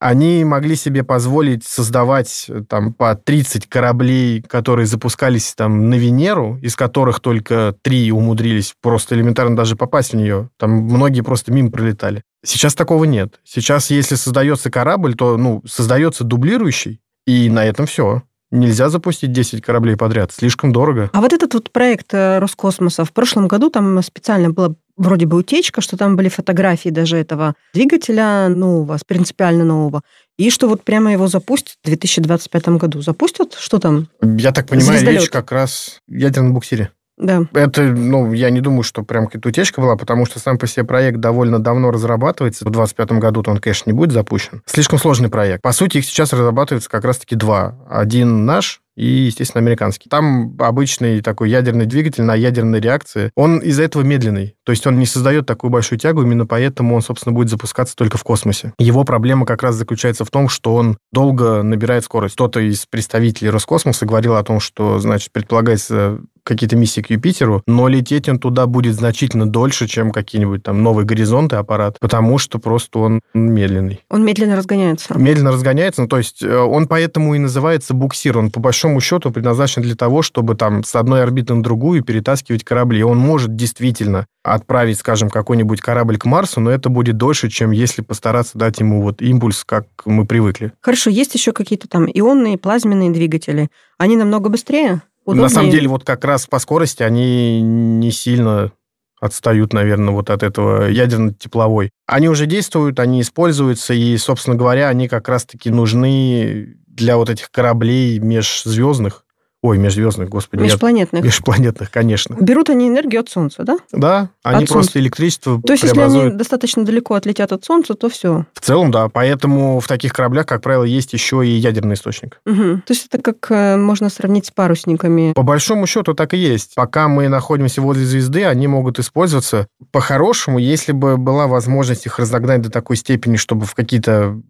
они 0.00 0.44
могли 0.44 0.76
себе 0.76 1.04
позволить 1.04 1.62
создавать 1.62 2.46
э, 2.48 2.62
там 2.66 2.94
по 2.94 3.14
30 3.14 3.68
кораблей, 3.68 4.40
которые 4.40 4.86
запускались 4.86 5.54
там 5.54 5.90
на 5.90 5.94
Венеру, 5.94 6.58
из 6.62 6.74
которых 6.74 7.20
только 7.20 7.76
три 7.82 8.10
умудрились 8.10 8.74
просто 8.80 9.14
элементарно 9.14 9.54
даже 9.54 9.76
попасть 9.76 10.12
в 10.12 10.16
нее. 10.16 10.48
Там 10.56 10.70
многие 10.70 11.20
просто 11.20 11.52
мимо 11.52 11.70
пролетали. 11.70 12.22
Сейчас 12.42 12.74
такого 12.74 13.04
нет. 13.04 13.40
Сейчас, 13.44 13.90
если 13.90 14.14
создается 14.14 14.70
корабль, 14.70 15.14
то 15.14 15.36
ну, 15.36 15.62
создается 15.66 16.24
дублирующий, 16.24 17.02
и 17.26 17.50
на 17.50 17.66
этом 17.66 17.84
все. 17.84 18.22
Нельзя 18.50 18.88
запустить 18.88 19.32
10 19.32 19.62
кораблей 19.62 19.96
подряд, 19.96 20.32
слишком 20.32 20.72
дорого. 20.72 21.10
А 21.12 21.20
вот 21.20 21.32
этот 21.32 21.54
вот 21.54 21.70
проект 21.70 22.12
э, 22.12 22.38
Роскосмоса, 22.40 23.04
в 23.04 23.12
прошлом 23.12 23.46
году 23.46 23.70
там 23.70 24.02
специально 24.02 24.50
было 24.50 24.74
вроде 24.96 25.26
бы 25.26 25.36
утечка, 25.36 25.80
что 25.80 25.96
там 25.96 26.16
были 26.16 26.28
фотографии 26.28 26.88
даже 26.88 27.16
этого 27.16 27.54
двигателя 27.72 28.48
нового, 28.48 28.98
принципиально 29.06 29.64
нового, 29.64 30.02
и 30.36 30.50
что 30.50 30.68
вот 30.68 30.82
прямо 30.82 31.12
его 31.12 31.28
запустят 31.28 31.76
в 31.82 31.86
2025 31.86 32.68
году. 32.70 33.02
Запустят? 33.02 33.54
Что 33.54 33.78
там? 33.78 34.08
Я 34.20 34.52
так 34.52 34.66
понимаю, 34.66 34.98
Звездолет. 34.98 35.22
речь 35.22 35.30
как 35.30 35.52
раз 35.52 36.00
ядерном 36.08 36.52
буксире. 36.52 36.90
Да. 37.20 37.42
Это, 37.52 37.82
ну, 37.82 38.32
я 38.32 38.50
не 38.50 38.60
думаю, 38.60 38.82
что 38.82 39.02
прям 39.02 39.26
какая-то 39.26 39.50
утечка 39.50 39.80
была, 39.80 39.96
потому 39.96 40.24
что 40.24 40.38
сам 40.38 40.56
по 40.58 40.66
себе 40.66 40.84
проект 40.84 41.18
довольно 41.18 41.58
давно 41.58 41.90
разрабатывается. 41.90 42.64
В 42.64 42.70
2025 42.70 43.18
году 43.20 43.42
он, 43.46 43.58
конечно, 43.58 43.90
не 43.90 43.96
будет 43.96 44.12
запущен. 44.12 44.62
Слишком 44.64 44.98
сложный 44.98 45.28
проект. 45.28 45.62
По 45.62 45.72
сути, 45.72 45.98
их 45.98 46.06
сейчас 46.06 46.32
разрабатывается 46.32 46.88
как 46.88 47.04
раз-таки 47.04 47.36
два. 47.36 47.76
Один 47.88 48.46
наш, 48.46 48.80
и, 48.96 49.04
естественно, 49.04 49.62
американский. 49.62 50.08
Там 50.08 50.56
обычный 50.58 51.20
такой 51.20 51.50
ядерный 51.50 51.86
двигатель 51.86 52.22
на 52.22 52.34
ядерной 52.34 52.80
реакции. 52.80 53.30
Он 53.34 53.58
из-за 53.58 53.82
этого 53.82 54.02
медленный. 54.02 54.56
То 54.64 54.72
есть 54.72 54.86
он 54.86 54.98
не 54.98 55.06
создает 55.06 55.46
такую 55.46 55.70
большую 55.70 55.98
тягу, 55.98 56.22
именно 56.22 56.46
поэтому 56.46 56.94
он, 56.94 57.02
собственно, 57.02 57.34
будет 57.34 57.48
запускаться 57.48 57.96
только 57.96 58.18
в 58.18 58.24
космосе. 58.24 58.72
Его 58.78 59.04
проблема 59.04 59.46
как 59.46 59.62
раз 59.62 59.76
заключается 59.76 60.24
в 60.24 60.30
том, 60.30 60.48
что 60.48 60.74
он 60.74 60.98
долго 61.12 61.62
набирает 61.62 62.04
скорость. 62.04 62.34
Кто-то 62.34 62.60
из 62.60 62.86
представителей 62.86 63.50
Роскосмоса 63.50 64.06
говорил 64.06 64.36
о 64.36 64.42
том, 64.42 64.60
что, 64.60 64.98
значит, 64.98 65.32
предполагается 65.32 66.20
какие-то 66.42 66.76
миссии 66.76 67.00
к 67.00 67.10
Юпитеру, 67.10 67.62
но 67.66 67.88
лететь 67.88 68.28
он 68.28 68.38
туда 68.38 68.66
будет 68.66 68.94
значительно 68.94 69.46
дольше, 69.46 69.86
чем 69.86 70.10
какие-нибудь 70.10 70.62
там 70.62 70.82
новые 70.82 71.06
горизонты 71.06 71.56
аппарат, 71.56 71.98
потому 72.00 72.38
что 72.38 72.58
просто 72.58 72.98
он 72.98 73.20
медленный. 73.34 74.00
Он 74.10 74.24
медленно 74.24 74.56
разгоняется. 74.56 75.16
Медленно 75.16 75.52
разгоняется, 75.52 76.02
ну, 76.02 76.08
то 76.08 76.18
есть 76.18 76.42
э, 76.42 76.56
он 76.56 76.88
поэтому 76.88 77.34
и 77.34 77.38
называется 77.38 77.94
буксир. 77.94 78.38
Он 78.38 78.50
по 78.50 78.58
большому 78.58 78.79
счету 79.00 79.30
предназначен 79.30 79.82
для 79.82 79.94
того, 79.94 80.22
чтобы 80.22 80.54
там 80.54 80.82
с 80.84 80.94
одной 80.96 81.22
орбиты 81.22 81.54
на 81.54 81.62
другую 81.62 82.02
перетаскивать 82.02 82.64
корабли. 82.64 83.02
Он 83.02 83.18
может 83.18 83.54
действительно 83.54 84.26
отправить, 84.42 84.98
скажем, 84.98 85.28
какой-нибудь 85.28 85.80
корабль 85.80 86.16
к 86.16 86.24
Марсу, 86.24 86.60
но 86.60 86.70
это 86.70 86.88
будет 86.88 87.16
дольше, 87.16 87.50
чем 87.50 87.72
если 87.72 88.02
постараться 88.02 88.56
дать 88.56 88.80
ему 88.80 89.02
вот 89.02 89.20
импульс, 89.20 89.64
как 89.64 89.86
мы 90.06 90.24
привыкли. 90.24 90.72
Хорошо, 90.80 91.10
есть 91.10 91.34
еще 91.34 91.52
какие-то 91.52 91.88
там 91.88 92.06
ионные, 92.06 92.56
плазменные 92.56 93.10
двигатели. 93.10 93.68
Они 93.98 94.16
намного 94.16 94.48
быстрее? 94.48 95.02
Удобнее. 95.24 95.42
На 95.42 95.48
самом 95.50 95.70
деле, 95.70 95.88
вот 95.88 96.04
как 96.04 96.24
раз 96.24 96.46
по 96.46 96.58
скорости 96.58 97.02
они 97.02 97.60
не 97.60 98.10
сильно 98.10 98.72
отстают, 99.20 99.74
наверное, 99.74 100.14
вот 100.14 100.30
от 100.30 100.42
этого 100.42 100.88
ядерно-тепловой. 100.88 101.90
Они 102.06 102.28
уже 102.28 102.46
действуют, 102.46 102.98
они 102.98 103.20
используются, 103.20 103.92
и, 103.92 104.16
собственно 104.16 104.56
говоря, 104.56 104.88
они 104.88 105.08
как 105.08 105.28
раз-таки 105.28 105.68
нужны 105.68 106.76
для 107.00 107.16
вот 107.16 107.30
этих 107.30 107.50
кораблей 107.50 108.18
межзвездных, 108.18 109.24
Ой, 109.62 109.76
межзвездных, 109.76 110.30
господи. 110.30 110.62
Межпланетных. 110.62 111.22
Нет, 111.22 111.24
межпланетных, 111.24 111.90
конечно. 111.90 112.34
Берут 112.40 112.70
они 112.70 112.88
энергию 112.88 113.20
от 113.20 113.28
Солнца, 113.28 113.62
да? 113.62 113.76
Да, 113.92 114.30
они 114.42 114.64
от 114.64 114.70
просто 114.70 114.92
Солнца. 114.92 115.00
электричество 115.00 115.60
То 115.60 115.74
есть, 115.74 115.84
если 115.84 116.00
они 116.00 116.30
достаточно 116.30 116.82
далеко 116.82 117.14
отлетят 117.14 117.52
от 117.52 117.62
Солнца, 117.62 117.92
то 117.92 118.08
все. 118.08 118.46
В 118.54 118.60
целом, 118.60 118.90
да. 118.90 119.10
Поэтому 119.10 119.80
в 119.80 119.86
таких 119.86 120.14
кораблях, 120.14 120.46
как 120.46 120.62
правило, 120.62 120.84
есть 120.84 121.12
еще 121.12 121.46
и 121.46 121.50
ядерный 121.50 121.94
источник. 121.94 122.40
Угу. 122.46 122.82
То 122.86 122.92
есть, 122.92 123.08
это 123.10 123.20
как 123.20 123.50
э, 123.50 123.76
можно 123.76 124.08
сравнить 124.08 124.46
с 124.46 124.50
парусниками? 124.50 125.34
По 125.34 125.42
большому 125.42 125.86
счету, 125.86 126.14
так 126.14 126.32
и 126.32 126.38
есть. 126.38 126.74
Пока 126.74 127.08
мы 127.08 127.28
находимся 127.28 127.82
возле 127.82 128.06
звезды, 128.06 128.46
они 128.46 128.66
могут 128.66 128.98
использоваться. 128.98 129.66
По-хорошему, 129.92 130.58
если 130.58 130.92
бы 130.92 131.18
была 131.18 131.46
возможность 131.48 132.06
их 132.06 132.18
разогнать 132.18 132.62
до 132.62 132.70
такой 132.70 132.96
степени, 132.96 133.36
чтобы 133.36 133.66
в 133.66 133.74
какие-то 133.74 134.40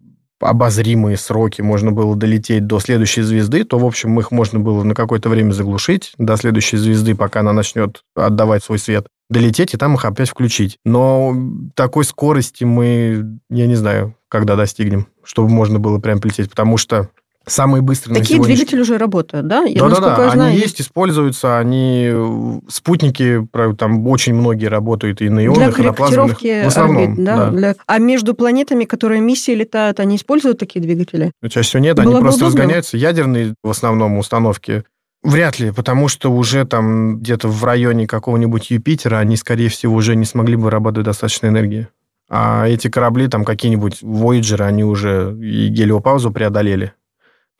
обозримые 0.41 1.17
сроки 1.17 1.61
можно 1.61 1.91
было 1.91 2.15
долететь 2.15 2.67
до 2.67 2.79
следующей 2.79 3.21
звезды, 3.21 3.63
то, 3.63 3.77
в 3.77 3.85
общем, 3.85 4.19
их 4.19 4.31
можно 4.31 4.59
было 4.59 4.83
на 4.83 4.95
какое-то 4.95 5.29
время 5.29 5.51
заглушить 5.51 6.13
до 6.17 6.35
следующей 6.37 6.77
звезды, 6.77 7.15
пока 7.15 7.41
она 7.41 7.53
начнет 7.53 8.01
отдавать 8.15 8.63
свой 8.63 8.79
свет, 8.79 9.07
долететь 9.29 9.73
и 9.73 9.77
там 9.77 9.95
их 9.95 10.05
опять 10.05 10.29
включить. 10.29 10.77
Но 10.85 11.35
такой 11.75 12.03
скорости 12.03 12.63
мы, 12.63 13.39
я 13.49 13.67
не 13.67 13.75
знаю, 13.75 14.15
когда 14.29 14.55
достигнем, 14.55 15.07
чтобы 15.23 15.49
можно 15.49 15.79
было 15.79 15.99
прям 15.99 16.19
полететь, 16.19 16.49
потому 16.49 16.77
что 16.77 17.09
Самые 17.47 17.81
быстрые 17.81 18.19
Такие 18.19 18.39
на 18.39 18.45
двигатели 18.45 18.81
уже 18.81 18.97
работают, 18.99 19.47
да? 19.47 19.65
Да-да-да, 19.65 20.31
они 20.31 20.57
есть, 20.57 20.79
используются, 20.79 21.57
они... 21.57 22.09
Э, 22.11 22.59
спутники, 22.67 23.47
там 23.77 24.07
очень 24.07 24.35
многие 24.35 24.67
работают 24.67 25.21
и 25.21 25.29
на 25.29 25.43
ионах, 25.43 25.79
и 25.79 25.81
на 25.81 25.91
плазменных. 25.91 26.39
В 26.39 26.67
основном, 26.67 27.03
орбит, 27.03 27.25
да? 27.25 27.35
да. 27.37 27.49
Для... 27.49 27.75
А 27.87 27.97
между 27.97 28.35
планетами, 28.35 28.85
которые 28.85 29.21
миссии 29.21 29.55
летают, 29.55 29.99
они 29.99 30.17
используют 30.17 30.59
такие 30.59 30.81
двигатели? 30.81 31.31
Ну, 31.41 31.49
чаще 31.49 31.67
всего 31.67 31.83
нет, 31.83 31.97
Было 31.97 32.17
они 32.17 32.21
просто 32.21 32.45
удобно. 32.45 32.61
разгоняются. 32.61 32.97
Ядерные 32.97 33.55
в 33.63 33.69
основном 33.69 34.17
установки 34.17 34.83
Вряд 35.23 35.59
ли, 35.59 35.71
потому 35.71 36.07
что 36.07 36.31
уже 36.31 36.65
там 36.65 37.19
где-то 37.19 37.47
в 37.47 37.63
районе 37.63 38.07
какого-нибудь 38.07 38.71
Юпитера 38.71 39.17
они, 39.17 39.37
скорее 39.37 39.69
всего, 39.69 39.93
уже 39.93 40.15
не 40.15 40.25
смогли 40.25 40.55
бы 40.55 40.63
вырабатывать 40.63 41.05
достаточно 41.05 41.47
энергии. 41.47 41.87
А 42.27 42.67
эти 42.67 42.89
корабли, 42.89 43.27
там 43.27 43.45
какие-нибудь 43.45 44.01
Voyager, 44.01 44.63
они 44.63 44.83
уже 44.83 45.37
и 45.39 45.67
гелиопаузу 45.67 46.31
преодолели. 46.31 46.93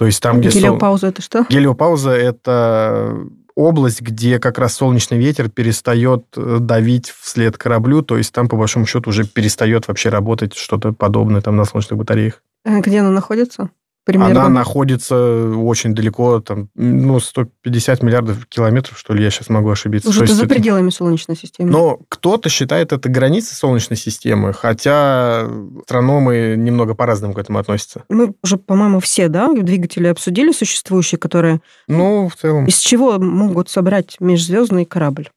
То 0.01 0.07
есть 0.07 0.19
там, 0.19 0.41
где... 0.41 0.49
Гелиопауза 0.49 1.09
это 1.09 1.21
что? 1.21 1.45
Гелиопауза 1.47 2.09
это 2.09 3.19
область, 3.53 4.01
где 4.01 4.39
как 4.39 4.57
раз 4.57 4.73
солнечный 4.73 5.19
ветер 5.19 5.47
перестает 5.47 6.25
э, 6.35 6.57
давить 6.59 7.13
вслед 7.21 7.55
кораблю, 7.55 8.01
то 8.01 8.17
есть 8.17 8.33
там, 8.33 8.49
по 8.49 8.57
большому 8.57 8.87
счету, 8.87 9.11
уже 9.11 9.27
перестает 9.27 9.87
вообще 9.87 10.09
работать 10.09 10.55
что-то 10.55 10.91
подобное 10.91 11.41
там 11.41 11.55
на 11.55 11.65
солнечных 11.65 11.99
батареях. 11.99 12.41
А 12.65 12.79
где 12.79 13.01
она 13.01 13.11
находится? 13.11 13.69
Примерно? 14.03 14.45
Она 14.45 14.49
находится 14.49 15.15
очень 15.55 15.93
далеко, 15.93 16.39
там, 16.39 16.69
ну, 16.75 17.19
150 17.19 18.03
миллиардов 18.03 18.45
километров, 18.47 18.97
что 18.97 19.13
ли, 19.13 19.23
я 19.23 19.29
сейчас 19.29 19.49
могу 19.49 19.69
ошибиться. 19.69 20.09
Уже 20.09 20.25
за 20.27 20.45
это... 20.45 20.53
пределами 20.53 20.89
Солнечной 20.89 21.37
системы. 21.37 21.71
Но 21.71 21.99
кто-то 22.09 22.49
считает 22.49 22.93
это 22.93 23.09
границей 23.09 23.55
Солнечной 23.55 23.97
системы, 23.97 24.53
хотя 24.53 25.47
астрономы 25.79 26.55
немного 26.57 26.95
по-разному 26.95 27.33
к 27.33 27.39
этому 27.39 27.59
относятся. 27.59 28.03
Мы 28.09 28.33
уже, 28.43 28.57
по-моему, 28.57 28.99
все, 28.99 29.27
да, 29.27 29.51
двигатели 29.53 30.07
обсудили 30.07 30.51
существующие, 30.51 31.19
которые... 31.19 31.61
Ну, 31.87 32.29
в 32.29 32.35
целом. 32.35 32.65
Из 32.65 32.79
чего 32.79 33.19
могут 33.19 33.69
собрать 33.69 34.17
межзвездный 34.19 34.85
корабль? 34.85 35.29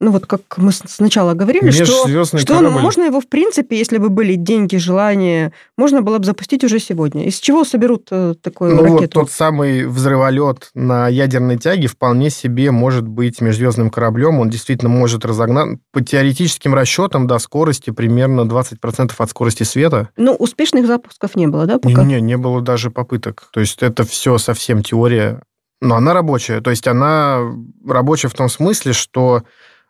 Ну 0.00 0.12
вот 0.12 0.26
как 0.26 0.42
мы 0.58 0.70
сначала 0.70 1.34
говорили, 1.34 1.70
что, 1.70 2.24
что 2.24 2.60
можно 2.70 3.02
его, 3.02 3.20
в 3.20 3.26
принципе, 3.26 3.76
если 3.76 3.98
бы 3.98 4.10
были 4.10 4.34
деньги, 4.34 4.76
желания, 4.76 5.52
можно 5.76 6.02
было 6.02 6.18
бы 6.18 6.24
запустить 6.24 6.62
уже 6.62 6.78
сегодня. 6.78 7.26
Из 7.26 7.38
чего 7.40 7.64
соберут 7.64 8.06
э, 8.12 8.34
такую 8.40 8.76
ну, 8.76 8.82
ракету? 8.82 9.20
Вот 9.20 9.26
тот 9.26 9.30
самый 9.30 9.86
взрыволет 9.86 10.70
на 10.74 11.08
ядерной 11.08 11.58
тяге 11.58 11.88
вполне 11.88 12.30
себе 12.30 12.70
может 12.70 13.08
быть 13.08 13.40
межзвездным 13.40 13.90
кораблем. 13.90 14.38
Он 14.38 14.50
действительно 14.50 14.88
может 14.88 15.24
разогнать 15.24 15.78
по 15.92 16.00
теоретическим 16.00 16.74
расчетам 16.74 17.26
до 17.26 17.38
скорости 17.40 17.90
примерно 17.90 18.42
20% 18.42 19.12
от 19.18 19.30
скорости 19.30 19.64
света. 19.64 20.10
Ну, 20.16 20.32
успешных 20.34 20.86
запусков 20.86 21.34
не 21.34 21.48
было, 21.48 21.66
да, 21.66 21.78
пока? 21.78 22.04
Не, 22.04 22.14
не, 22.14 22.20
не 22.20 22.36
было 22.36 22.60
даже 22.60 22.92
попыток. 22.92 23.48
То 23.52 23.58
есть 23.58 23.82
это 23.82 24.04
все 24.04 24.38
совсем 24.38 24.84
теория. 24.84 25.42
Но 25.80 25.96
она 25.96 26.12
рабочая. 26.12 26.60
То 26.60 26.70
есть 26.70 26.86
она 26.86 27.40
рабочая 27.84 28.28
в 28.28 28.34
том 28.34 28.48
смысле, 28.48 28.92
что 28.92 29.42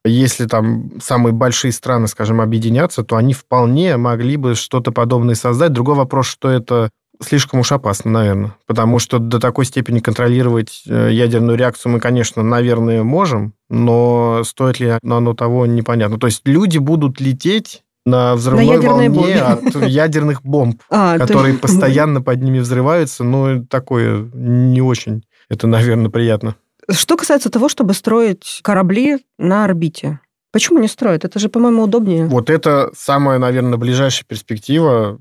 если 0.09 0.47
там 0.47 0.93
самые 1.03 1.33
большие 1.33 1.73
страны, 1.73 2.09
скажем, 2.09 2.41
объединятся, 2.41 3.03
то 3.03 3.17
они 3.17 3.35
вполне 3.35 3.97
могли 3.97 4.37
бы 4.37 4.55
что-то 4.55 4.93
подобное 4.93 5.35
создать. 5.35 5.73
Другой 5.73 5.95
вопрос, 5.95 6.27
что 6.27 6.49
это 6.51 6.91
слишком 7.23 7.61
уж 7.61 7.73
опасно, 7.73 8.11
наверное. 8.11 8.57
Потому 8.67 8.99
что 8.99 9.19
до 9.19 9.41
такой 9.41 9.65
степени 9.65 10.01
контролировать 10.01 10.83
э, 10.87 11.11
ядерную 11.13 11.59
реакцию 11.59 11.93
мы, 11.93 12.01
конечно, 12.01 12.43
наверное, 12.43 13.03
можем, 13.03 13.55
но 13.69 14.43
стоит 14.45 14.81
ли 14.81 14.99
оно 15.03 15.35
того, 15.35 15.67
непонятно. 15.67 16.19
То 16.19 16.27
есть 16.27 16.43
люди 16.47 16.79
будут 16.79 17.21
лететь 17.21 17.83
на 18.07 18.35
взрывной 18.35 18.79
на 18.79 18.89
волне 18.91 19.11
бомбе. 19.11 19.41
от 19.41 19.87
ядерных 19.87 20.43
бомб, 20.43 20.81
а, 20.91 21.19
которые 21.19 21.53
есть... 21.53 21.61
постоянно 21.61 22.23
под 22.23 22.43
ними 22.43 22.59
взрываются. 22.59 23.25
Ну, 23.25 23.65
такое 23.65 24.29
не 24.33 24.81
очень. 24.81 25.25
Это, 25.49 25.67
наверное, 25.67 26.11
приятно. 26.11 26.57
Что 26.91 27.17
касается 27.17 27.51
того, 27.51 27.69
чтобы 27.69 27.95
строить 27.95 28.61
корабли 28.63 29.19
на 29.39 29.65
орбите, 29.65 30.21
Почему 30.51 30.79
не 30.79 30.89
строят? 30.89 31.25
Это 31.25 31.39
же, 31.39 31.49
по-моему, 31.49 31.83
удобнее. 31.83 32.27
Вот 32.27 32.49
это 32.49 32.91
самая, 32.97 33.39
наверное, 33.39 33.77
ближайшая 33.77 34.25
перспектива. 34.27 35.21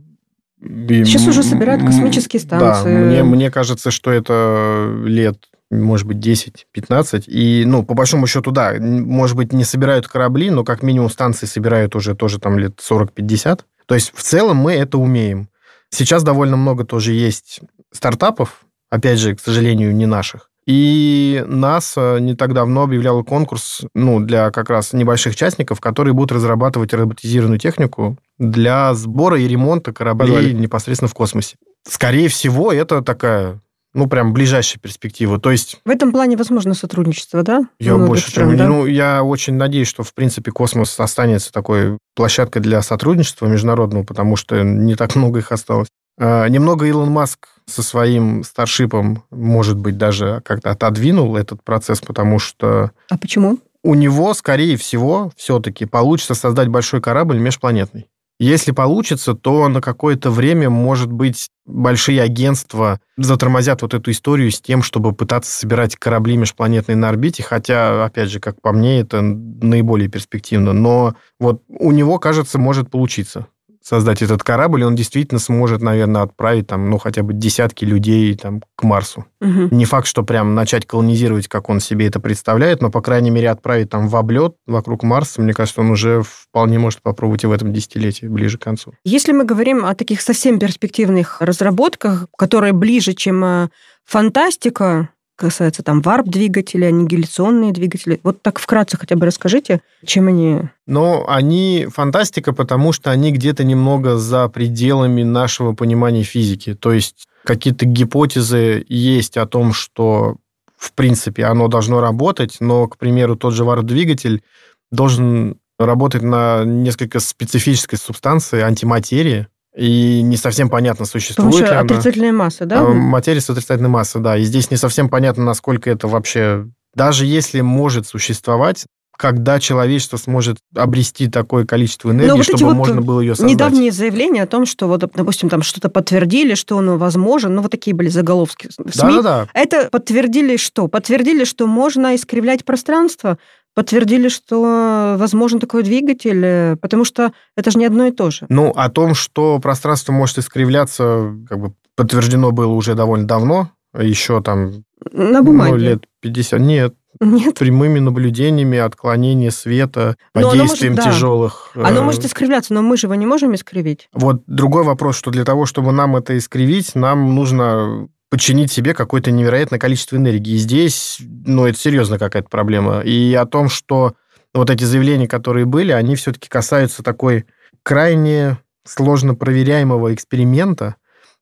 Сейчас 0.62 1.28
уже 1.28 1.44
собирают 1.44 1.84
космические 1.84 2.40
станции. 2.40 2.94
Да, 2.94 3.00
мне, 3.06 3.24
мне 3.24 3.52
кажется, 3.52 3.92
что 3.92 4.12
это 4.12 5.02
лет 5.06 5.38
может 5.70 6.08
быть, 6.08 6.26
10-15. 6.26 7.26
И, 7.28 7.66
ну, 7.66 7.84
по 7.84 7.94
большому 7.94 8.26
счету, 8.26 8.52
да, 8.52 8.76
может 8.80 9.36
быть, 9.36 9.52
не 9.52 9.66
собирают 9.66 10.08
корабли, 10.08 10.50
но 10.50 10.64
как 10.64 10.82
минимум 10.82 11.10
станции 11.10 11.46
собирают 11.46 11.94
уже 11.94 12.16
тоже 12.16 12.40
там 12.40 12.58
лет 12.58 12.80
40-50. 12.80 13.62
То 13.86 13.96
есть 13.96 14.14
в 14.16 14.24
целом 14.24 14.56
мы 14.56 14.72
это 14.74 14.98
умеем. 14.98 15.50
Сейчас 15.90 16.24
довольно 16.24 16.56
много 16.56 16.86
тоже 16.86 17.12
есть 17.12 17.60
стартапов, 17.92 18.66
опять 18.90 19.20
же, 19.20 19.36
к 19.36 19.42
сожалению, 19.42 19.94
не 19.94 20.06
наших, 20.06 20.52
и 20.68 21.44
НАСА 21.48 22.18
не 22.20 22.36
так 22.36 22.54
давно 22.54 22.84
объявляла 22.84 23.24
конкурс 23.24 23.82
ну, 23.96 24.20
для 24.20 24.52
как 24.52 24.70
раз 24.70 24.92
небольших 24.92 25.36
частников, 25.36 25.80
которые 25.80 26.14
будут 26.14 26.34
разрабатывать 26.34 26.94
роботизированную 26.94 27.58
технику 27.58 28.18
для 28.38 28.94
сбора 28.94 29.40
и 29.40 29.48
ремонта 29.48 29.94
кораблей 29.94 30.36
Позвали. 30.36 30.54
непосредственно 30.54 31.08
в 31.08 31.14
космосе. 31.14 31.56
Скорее 31.88 32.28
всего, 32.28 32.74
это 32.74 33.02
такая 33.02 33.62
ну, 33.94 34.08
прям 34.08 34.34
ближайшая 34.34 34.80
перспектива. 34.80 35.40
То 35.40 35.50
есть... 35.50 35.80
В 35.84 35.90
этом 35.90 36.12
плане 36.12 36.38
возможно 36.38 36.76
сотрудничество, 36.76 37.42
да? 37.42 37.62
Я 37.80 37.96
Много 37.96 38.10
больше 38.10 38.32
чем... 38.32 38.56
Да? 38.56 38.68
Ну, 38.68 38.86
я 38.86 39.24
очень 39.24 39.56
надеюсь, 39.56 39.88
что, 39.88 40.04
в 40.04 40.14
принципе, 40.14 40.52
космос 40.52 41.00
останется 41.00 41.52
такой 41.52 41.98
площадкой 42.16 42.60
для 42.60 42.82
сотрудничества 42.84 43.48
международного, 43.48 44.04
потому 44.04 44.36
что 44.36 44.62
не 44.62 44.96
так 44.96 45.16
много 45.16 45.40
их 45.40 45.52
осталось. 45.52 45.88
А, 46.20 46.48
немного 46.48 46.86
Илон 46.86 47.12
Маск 47.12 47.48
со 47.66 47.84
своим 47.84 48.44
старшипом, 48.44 49.24
может 49.30 49.78
быть, 49.78 49.98
даже 49.98 50.42
как-то 50.46 50.72
отодвинул 50.72 51.36
этот 51.36 51.64
процесс, 51.64 52.00
потому 52.00 52.40
что... 52.40 52.92
А 53.10 53.18
почему? 53.18 53.60
У 53.84 53.94
него, 53.94 54.34
скорее 54.34 54.78
всего, 54.78 55.32
все-таки 55.36 55.86
получится 55.86 56.34
создать 56.34 56.70
большой 56.70 57.02
корабль 57.02 57.40
межпланетный. 57.40 58.08
Если 58.40 58.72
получится, 58.72 59.34
то 59.34 59.68
на 59.68 59.82
какое-то 59.82 60.30
время, 60.30 60.70
может 60.70 61.12
быть, 61.12 61.50
большие 61.66 62.22
агентства 62.22 63.00
затормозят 63.18 63.82
вот 63.82 63.96
эту 63.96 64.12
историю 64.12 64.52
с 64.52 64.62
тем, 64.62 64.84
чтобы 64.84 65.14
пытаться 65.14 65.52
собирать 65.52 65.96
корабли 65.96 66.38
межпланетные 66.38 66.96
на 66.96 67.10
орбите, 67.10 67.42
хотя, 67.42 68.06
опять 68.06 68.30
же, 68.30 68.40
как 68.40 68.62
по 68.62 68.72
мне, 68.72 69.00
это 69.00 69.22
наиболее 69.22 70.08
перспективно. 70.08 70.74
Но 70.74 71.16
вот 71.40 71.64
у 71.68 71.92
него, 71.92 72.20
кажется, 72.20 72.60
может 72.60 72.92
получиться 72.92 73.48
создать 73.88 74.22
этот 74.22 74.44
корабль, 74.44 74.84
он 74.84 74.96
действительно 74.96 75.40
сможет, 75.40 75.82
наверное, 75.82 76.24
отправить 76.24 76.68
там, 76.68 76.90
ну, 76.90 76.98
хотя 76.98 77.24
бы 77.24 77.34
десятки 77.34 77.86
людей 77.86 78.36
там 78.36 78.62
к 78.76 78.84
Марсу. 78.84 79.26
Угу. 79.40 79.70
Не 79.72 79.86
факт, 79.86 80.08
что 80.08 80.24
прям 80.24 80.56
начать 80.56 80.86
колонизировать, 80.86 81.48
как 81.48 81.70
он 81.70 81.80
себе 81.80 82.08
это 82.08 82.20
представляет, 82.20 82.82
но, 82.82 82.92
по 82.92 83.02
крайней 83.02 83.30
мере, 83.30 83.50
отправить 83.50 83.90
там 83.90 84.10
в 84.10 84.16
облет 84.18 84.56
вокруг 84.66 85.04
Марса, 85.04 85.42
мне 85.42 85.54
кажется, 85.54 85.80
он 85.80 85.92
уже 85.92 86.22
вполне 86.22 86.80
может 86.80 87.02
попробовать 87.02 87.46
и 87.46 87.48
в 87.48 87.52
этом 87.52 87.72
десятилетии, 87.72 88.26
ближе 88.26 88.58
к 88.58 88.64
концу. 88.64 88.94
Если 89.06 89.32
мы 89.32 89.46
говорим 89.46 89.86
о 89.86 89.96
таких 89.96 90.20
совсем 90.20 90.60
перспективных 90.60 91.38
разработках, 91.40 92.28
которые 92.38 92.74
ближе, 92.74 93.14
чем 93.14 93.44
э, 93.46 93.70
фантастика, 94.04 95.10
касается 95.38 95.84
там 95.84 96.02
варп-двигатели, 96.02 96.84
аннигиляционные 96.84 97.72
двигатели. 97.72 98.20
Вот 98.24 98.42
так 98.42 98.60
вкратце 98.60 98.98
хотя 98.98 99.16
бы 99.16 99.26
расскажите, 99.26 99.82
чем 100.06 100.28
они... 100.28 100.64
Ну, 100.86 101.26
они 101.28 101.88
фантастика, 101.94 102.54
потому 102.54 102.92
что 102.92 103.12
они 103.12 103.32
где-то 103.32 103.64
немного 103.64 104.18
за 104.18 104.50
пределами 104.50 105.24
нашего 105.24 105.74
понимания 105.74 106.24
физики. 106.24 106.74
То 106.74 106.92
есть 106.92 107.28
какие-то 107.46 107.86
гипотезы 107.86 108.84
есть 108.90 109.38
о 109.38 109.46
том, 109.46 109.74
что 109.74 110.36
в 110.78 110.92
принципе 110.94 111.46
оно 111.46 111.68
должно 111.68 112.02
работать, 112.02 112.58
но, 112.60 112.88
к 112.88 112.98
примеру, 112.98 113.36
тот 113.36 113.54
же 113.54 113.64
варп-двигатель 113.64 114.44
должен 114.92 115.58
работать 115.80 116.24
на 116.24 116.64
несколько 116.66 117.20
специфической 117.20 117.98
субстанции, 117.98 118.62
антиматерии, 118.62 119.48
и 119.78 120.22
не 120.24 120.38
совсем 120.38 120.70
понятно, 120.70 121.06
существует 121.06 121.52
Потому 121.54 121.66
ли 121.66 121.70
она. 121.70 121.82
отрицательная 121.82 122.32
масса, 122.32 122.66
да? 122.66 122.80
А, 122.80 122.88
материя 122.88 123.42
с 123.42 123.50
отрицательной 123.50 123.90
массой, 123.90 124.22
да. 124.22 124.36
И 124.36 124.44
здесь 124.44 124.72
не 124.72 124.78
совсем 124.78 125.08
понятно, 125.08 125.44
насколько 125.44 125.90
это 125.90 126.08
вообще... 126.08 126.68
Даже 126.96 127.28
если 127.28 127.62
может 127.62 128.08
существовать, 128.08 128.86
когда 129.18 129.60
человечество 129.60 130.18
сможет 130.18 130.58
обрести 130.76 131.28
такое 131.28 131.66
количество 131.66 132.12
энергии, 132.12 132.32
вот 132.32 132.44
чтобы 132.44 132.66
вот 132.66 132.76
можно 132.76 133.02
было 133.02 133.20
ее 133.20 133.36
создать. 133.36 133.52
Недавние 133.52 133.92
заявления 133.92 134.44
о 134.44 134.48
том, 134.48 134.66
что 134.66 134.88
вот, 134.88 135.04
допустим, 135.14 135.50
там 135.50 135.64
что-то 135.64 135.90
подтвердили, 135.90 136.56
что 136.56 136.78
оно 136.78 136.98
возможно, 136.98 137.50
ну 137.50 137.62
вот 137.62 137.72
такие 137.72 137.96
были 137.96 138.10
заголовки 138.10 138.68
в 138.68 138.74
СМИ. 138.74 138.86
Да-да-да. 138.96 139.48
Это 139.54 139.90
подтвердили 139.92 140.58
что? 140.58 140.88
Подтвердили, 140.88 141.44
что 141.44 141.68
можно 141.68 142.16
искривлять 142.16 142.64
пространство, 142.64 143.38
подтвердили, 143.78 144.28
что 144.28 145.18
возможен 145.20 145.60
такой 145.60 145.84
двигатель, 145.84 146.44
э, 146.44 146.76
потому 146.78 147.06
что 147.06 147.32
это 147.56 147.70
же 147.70 147.78
не 147.78 147.86
одно 147.86 148.08
и 148.08 148.12
то 148.12 148.32
же. 148.32 148.48
Ну, 148.50 148.72
о 148.72 148.90
том, 148.90 149.14
что 149.14 149.60
пространство 149.60 150.12
может 150.12 150.40
искривляться, 150.40 151.32
как 151.48 151.60
бы 151.60 151.74
подтверждено 151.96 152.52
было 152.52 152.74
уже 152.74 152.96
довольно 152.96 153.28
давно, 153.28 153.70
еще 153.96 154.42
там... 154.42 154.84
На 155.12 155.44
бумаге. 155.44 155.74
Ну, 155.74 155.78
лет 155.78 156.06
50. 156.22 156.60
Нет, 156.60 156.96
нет. 157.20 157.54
Прямыми 157.60 158.00
наблюдениями 158.00 158.80
отклонения 158.80 159.52
света, 159.52 160.16
под 160.34 160.54
действием 160.54 160.96
может, 160.96 161.12
тяжелых... 161.12 161.70
Да. 161.76 161.88
Оно 161.88 162.02
может 162.02 162.26
искривляться, 162.26 162.74
но 162.74 162.82
мы 162.82 162.98
же 162.98 163.06
его 163.06 163.14
не 163.14 163.28
можем 163.28 163.54
искривить. 163.54 164.10
Вот 164.12 164.42
другой 164.48 164.86
вопрос, 164.86 165.18
что 165.18 165.30
для 165.30 165.46
того, 165.46 165.68
чтобы 165.68 165.92
нам 165.92 166.16
это 166.16 166.36
искривить, 166.36 166.96
нам 166.96 167.36
нужно 167.36 168.10
подчинить 168.30 168.72
себе 168.72 168.94
какое-то 168.94 169.32
невероятное 169.32 169.80
количество 169.80 170.16
энергии. 170.16 170.54
И 170.54 170.58
здесь, 170.58 171.20
ну, 171.20 171.66
это 171.66 171.80
серьезно 171.80 172.20
какая-то 172.20 172.50
проблема. 172.50 173.00
И 173.02 173.34
о 173.34 173.46
том, 173.46 173.70
что 173.70 174.16
вот 174.54 174.70
эти 174.70 174.84
заявления, 174.84 175.28
которые 175.28 175.66
были, 175.66 175.92
они 175.92 176.16
все-таки 176.16 176.50
касаются 176.50 177.04
такой 177.04 177.46
крайне 177.84 178.58
сложно 178.86 179.36
проверяемого 179.36 180.14
эксперимента, 180.14 180.96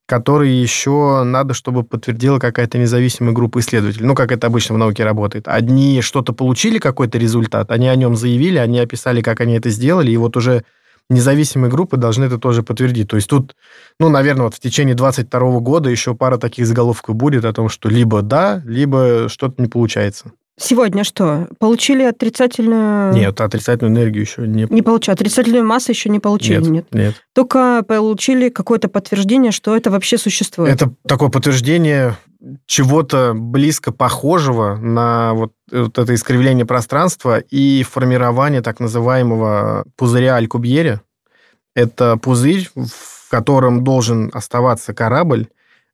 который 0.08 0.52
еще 0.52 1.24
надо, 1.24 1.56
чтобы 1.56 1.84
подтвердила 1.84 2.38
какая-то 2.38 2.78
независимая 2.78 3.34
группа 3.34 3.60
исследователей. 3.60 4.06
Ну, 4.06 4.14
как 4.14 4.32
это 4.32 4.48
обычно 4.48 4.76
в 4.76 4.78
науке 4.78 5.04
работает. 5.04 5.48
Одни 5.48 6.02
что-то 6.02 6.34
получили, 6.34 6.78
какой-то 6.78 7.18
результат, 7.18 7.72
они 7.72 7.88
о 7.88 7.96
нем 7.96 8.16
заявили, 8.16 8.58
они 8.58 8.80
описали, 8.80 9.22
как 9.22 9.42
они 9.42 9.56
это 9.56 9.70
сделали, 9.72 10.12
и 10.12 10.18
вот 10.18 10.38
уже 10.38 10.64
независимые 11.10 11.72
группы 11.72 11.98
должны 11.98 12.26
это 12.26 12.38
тоже 12.38 12.64
подтвердить. 12.64 13.10
То 13.10 13.16
есть 13.16 13.30
тут, 13.30 13.56
ну, 14.00 14.10
наверное, 14.10 14.46
вот 14.46 14.56
в 14.56 14.60
течение 14.60 14.96
22 14.96 15.60
года 15.60 15.90
еще 15.90 16.16
пара 16.16 16.38
таких 16.38 16.66
заголовков 16.66 17.16
будет 17.16 17.46
о 17.46 17.54
том, 17.54 17.70
что 17.70 17.90
либо 17.90 18.22
да, 18.22 18.62
либо 18.66 19.28
что-то 19.30 19.62
не 19.62 19.68
получается. 19.68 20.32
Сегодня 20.58 21.04
что? 21.04 21.50
Получили 21.60 22.04
отрицательную... 22.04 23.14
Нет, 23.14 23.42
отрицательную 23.42 23.94
энергию 23.94 24.24
еще 24.24 24.48
не... 24.48 24.66
Не 24.70 24.82
получили. 24.82 25.14
Отрицательную 25.14 25.66
массу 25.66 25.92
еще 25.92 26.10
не 26.10 26.20
получили, 26.20 26.62
нет? 26.62 26.70
Нет. 26.72 26.86
нет. 26.92 27.16
Только 27.34 27.84
получили 27.86 28.48
какое-то 28.48 28.88
подтверждение, 28.88 29.52
что 29.52 29.76
это 29.76 29.92
вообще 29.92 30.18
существует. 30.18 30.74
Это 30.74 30.94
такое 31.06 31.30
подтверждение 31.30 32.16
чего-то 32.66 33.34
близко 33.36 33.92
похожего 33.92 34.76
на 34.76 35.34
вот, 35.34 35.54
вот 35.72 35.98
это 35.98 36.14
искривление 36.14 36.66
пространства 36.66 37.40
и 37.40 37.84
формирование 37.84 38.62
так 38.62 38.80
называемого 38.80 39.86
пузыря 39.98 40.36
Алькубьери. 40.38 41.02
Это 41.76 42.18
пузырь, 42.18 42.70
в 42.76 43.30
котором 43.30 43.84
должен 43.84 44.30
оставаться 44.34 44.94
корабль, 44.94 45.48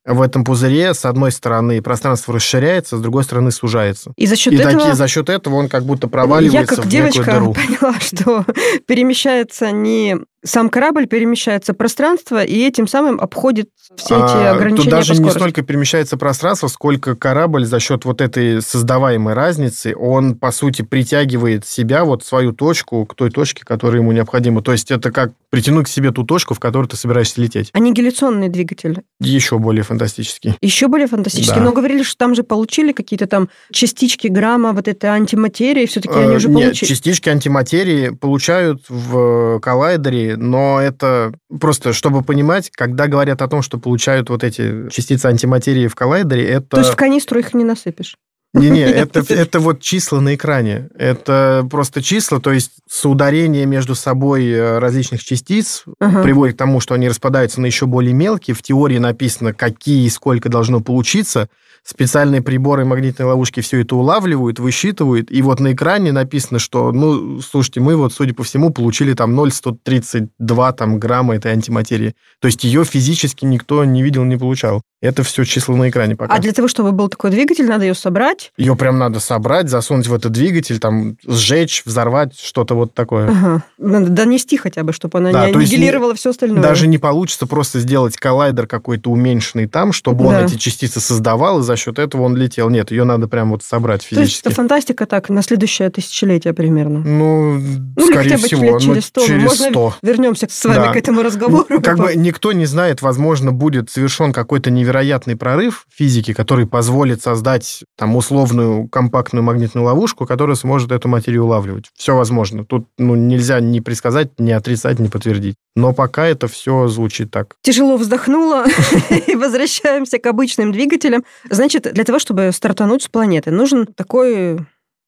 в 0.06 0.22
этом 0.22 0.44
пузыре, 0.44 0.94
с 0.94 1.06
одной 1.06 1.32
стороны, 1.32 1.82
пространство 1.82 2.34
расширяется, 2.34 2.98
с 2.98 3.02
другой 3.02 3.24
стороны, 3.24 3.52
сужается. 3.52 4.14
И 4.16 4.26
за 4.26 4.36
счет 4.36 4.54
и 4.54 4.58
этого... 4.58 4.84
Таки, 4.84 4.96
за 4.96 5.08
счет 5.08 5.30
этого 5.30 5.56
он 5.56 5.70
как 5.70 5.84
будто 5.84 6.08
проваливается 6.08 6.74
Я 6.74 6.78
как 6.78 6.86
в 6.86 6.90
девочка 6.90 7.24
дыру. 7.24 7.54
поняла, 7.82 8.00
что 8.00 8.46
перемещается 8.88 9.72
не 9.72 10.18
сам 10.44 10.70
корабль 10.70 11.08
перемещается 11.08 11.74
пространство 11.74 12.44
и 12.44 12.66
этим 12.66 12.88
самым 12.88 13.20
обходит 13.20 13.70
все 13.96 14.16
эти 14.16 14.34
а, 14.34 14.52
ограничения. 14.52 14.84
Тут 14.84 14.92
даже 14.92 15.22
не 15.22 15.30
столько 15.30 15.62
перемещается 15.62 16.18
пространство, 16.18 16.68
сколько 16.68 17.16
корабль 17.16 17.66
за 17.66 17.80
счет 17.80 18.06
вот 18.06 18.22
этой 18.22 18.62
создаваемой 18.62 19.34
разницы, 19.34 19.96
он, 19.96 20.36
по 20.36 20.52
сути, 20.52 20.82
притягивает 20.82 21.66
себя, 21.66 22.06
вот 22.06 22.24
свою 22.24 22.54
точку, 22.54 23.06
к 23.06 23.16
той 23.16 23.30
точке, 23.30 23.64
которая 23.64 24.02
ему 24.02 24.12
необходима. 24.12 24.62
То 24.62 24.72
есть 24.72 24.90
это 24.92 25.12
как 25.12 25.32
притянуть 25.50 25.86
к 25.86 25.90
себе 25.90 26.12
ту 26.12 26.24
точку, 26.24 26.54
в 26.54 26.60
которую 26.60 26.88
ты 26.88 26.96
собираешься 26.96 27.40
лететь. 27.42 27.70
Аннигиляционный 27.74 28.50
двигатель. 28.50 29.02
Еще 29.20 29.60
более 29.60 29.84
фантастический. 29.84 30.56
Еще 30.62 30.88
более 30.88 31.08
фантастический. 31.08 31.58
Да. 31.58 31.64
Но 31.64 31.72
говорили, 31.72 32.04
что 32.04 32.18
там 32.18 32.36
же 32.36 32.44
получили 32.44 32.94
какие-то 32.94 33.28
там 33.28 33.50
частички 33.72 34.28
грамма 34.28 34.74
вот 34.74 34.88
этой 34.88 35.10
антиматерии, 35.10 35.86
все-таки 35.86 36.18
они 36.18 36.36
уже 36.36 36.50
Нет, 36.50 36.64
получили. 36.64 36.90
частички 36.90 37.30
антиматерии 37.30 38.10
получают 38.10 38.84
в 38.90 39.60
коллайдере 39.60 40.31
но 40.36 40.82
это 40.82 41.34
просто, 41.60 41.94
чтобы 41.94 42.24
понимать, 42.24 42.70
когда 42.72 43.08
говорят 43.08 43.42
о 43.42 43.48
том, 43.48 43.62
что 43.62 43.78
получают 43.78 44.30
вот 44.30 44.44
эти 44.44 44.90
частицы 44.90 45.28
антиматерии 45.28 45.88
в 45.88 45.96
коллайдере, 45.96 46.48
это... 46.48 46.68
То 46.68 46.80
есть 46.80 46.92
в 46.92 46.96
канистру 46.96 47.40
их 47.40 47.54
не 47.54 47.64
насыпешь? 47.64 48.16
Не-не, 48.54 48.82
это, 48.82 49.22
это 49.34 49.60
вот 49.60 49.80
числа 49.80 50.20
на 50.20 50.36
экране. 50.36 50.90
Это 50.98 51.66
просто 51.70 52.02
числа, 52.02 52.40
то 52.40 52.52
есть 52.52 52.72
соударение 52.90 53.66
между 53.66 53.96
собой 53.96 54.50
э, 54.50 54.80
различных 54.80 55.24
частиц 55.24 55.86
uh-huh. 56.02 56.22
приводит 56.22 56.56
к 56.56 56.58
тому, 56.58 56.82
что 56.82 56.96
они 56.96 57.08
распадаются 57.08 57.62
на 57.62 57.68
еще 57.68 57.86
более 57.86 58.14
мелкие. 58.14 58.54
В 58.54 58.62
теории 58.62 58.98
написано, 58.98 59.54
какие 59.54 60.06
и 60.06 60.10
сколько 60.10 60.50
должно 60.50 60.82
получиться 60.82 61.48
специальные 61.84 62.42
приборы 62.42 62.86
магнитной 62.86 63.26
ловушки 63.26 63.62
все 63.62 63.82
это 63.82 63.96
улавливают, 63.96 64.60
высчитывают, 64.60 65.32
и 65.32 65.42
вот 65.42 65.60
на 65.60 65.74
экране 65.74 66.12
написано, 66.12 66.60
что, 66.60 66.92
ну, 66.92 67.42
слушайте, 67.42 67.80
мы 67.80 67.96
вот, 67.96 68.14
судя 68.14 68.34
по 68.34 68.44
всему, 68.44 68.72
получили 68.72 69.14
там 69.14 69.34
0,132 69.36 70.72
там, 70.74 71.00
грамма 71.00 71.36
этой 71.36 71.52
антиматерии. 71.52 72.16
То 72.40 72.48
есть 72.48 72.64
ее 72.64 72.84
физически 72.84 73.46
никто 73.46 73.84
не 73.84 74.04
видел, 74.04 74.24
не 74.26 74.38
получал. 74.38 74.82
Это 75.02 75.24
все 75.24 75.44
числа 75.46 75.76
на 75.76 75.90
экране 75.90 76.16
пока. 76.16 76.36
А 76.36 76.40
для 76.40 76.52
того, 76.52 76.68
чтобы 76.68 76.92
был 76.92 77.10
такой 77.10 77.32
двигатель, 77.32 77.66
надо 77.66 77.86
ее 77.86 77.96
собрать? 77.96 78.52
Ее 78.56 78.76
прям 78.76 79.00
надо 79.00 79.20
собрать, 79.20 79.68
засунуть 79.68 80.06
в 80.06 80.14
этот 80.14 80.32
двигатель, 80.32 80.78
там, 80.78 81.18
сжечь, 81.26 81.82
взорвать, 81.86 82.40
что-то 82.40 82.76
вот 82.76 82.94
такое. 82.94 83.30
Ага. 83.30 83.64
Надо 83.80 84.10
донести 84.10 84.58
хотя 84.58 84.84
бы, 84.84 84.94
чтобы 84.94 85.18
она 85.18 85.32
да, 85.32 85.48
не 85.48 85.54
аннигилировала 85.54 86.14
все 86.14 86.30
остальное. 86.30 86.62
Даже 86.62 86.86
не 86.86 87.00
получится 87.00 87.48
просто 87.48 87.80
сделать 87.80 88.16
коллайдер 88.16 88.68
какой-то 88.68 89.10
уменьшенный 89.10 89.66
там, 89.66 89.92
чтобы 89.92 90.26
да. 90.26 90.30
он 90.30 90.46
эти 90.46 90.56
частицы 90.58 91.00
создавал, 91.00 91.62
и 91.62 91.64
за 91.64 91.76
счет 91.78 91.98
этого 91.98 92.22
он 92.22 92.36
летел. 92.36 92.70
Нет, 92.70 92.92
ее 92.92 93.04
надо 93.04 93.28
прям 93.28 93.50
вот 93.50 93.64
собрать 93.64 94.04
физически. 94.04 94.16
То 94.16 94.22
есть 94.22 94.42
это 94.42 94.52
фантастика 94.52 95.08
так 95.08 95.30
на 95.30 95.42
следующее 95.42 95.90
тысячелетие 95.90 96.54
примерно? 96.54 97.00
Ну, 97.00 97.60
ну 97.96 98.06
скорее 98.06 98.38
всего. 98.38 98.62
Лет 98.62 98.82
через 98.82 99.06
100. 99.06 99.22
Ну, 99.22 99.28
через 99.28 99.44
Можно 99.44 99.70
100. 99.70 99.96
вернемся 100.04 100.48
с 100.48 100.64
вами 100.64 100.76
да. 100.76 100.94
к 100.94 100.96
этому 100.96 101.24
разговору. 101.24 101.66
Ну, 101.70 101.82
как 101.82 101.98
бы 101.98 102.14
никто 102.16 102.52
не 102.52 102.68
знает, 102.68 103.02
возможно, 103.02 103.52
будет 103.52 103.90
совершен 103.90 104.32
какой-то 104.32 104.70
невероятный 104.70 104.91
прорыв 105.36 105.86
физики, 105.90 106.34
который 106.34 106.66
позволит 106.66 107.22
создать 107.22 107.84
там 107.98 108.16
условную 108.16 108.88
компактную 108.88 109.44
магнитную 109.44 109.86
ловушку, 109.86 110.26
которая 110.26 110.56
сможет 110.56 110.92
эту 110.92 111.08
материю 111.08 111.46
улавливать. 111.46 111.86
Все 111.96 112.16
возможно. 112.16 112.66
Тут 112.66 112.88
ну, 112.98 113.16
нельзя 113.16 113.60
ни 113.60 113.80
предсказать, 113.80 114.40
ни 114.40 114.52
отрицать, 114.52 115.00
ни 115.00 115.08
подтвердить. 115.08 115.56
Но 115.76 115.94
пока 115.94 116.26
это 116.26 116.48
все 116.48 116.88
звучит 116.88 117.32
так. 117.32 117.56
Тяжело 117.62 117.98
вздохнула 117.98 118.66
и 119.28 119.36
возвращаемся 119.36 120.20
к 120.20 120.26
обычным 120.26 120.72
двигателям. 120.72 121.24
Значит, 121.50 121.92
для 121.94 122.04
того, 122.04 122.20
чтобы 122.20 122.52
стартануть 122.54 123.04
с 123.04 123.08
планеты, 123.08 123.52
нужен 123.52 123.86
такой 123.86 124.60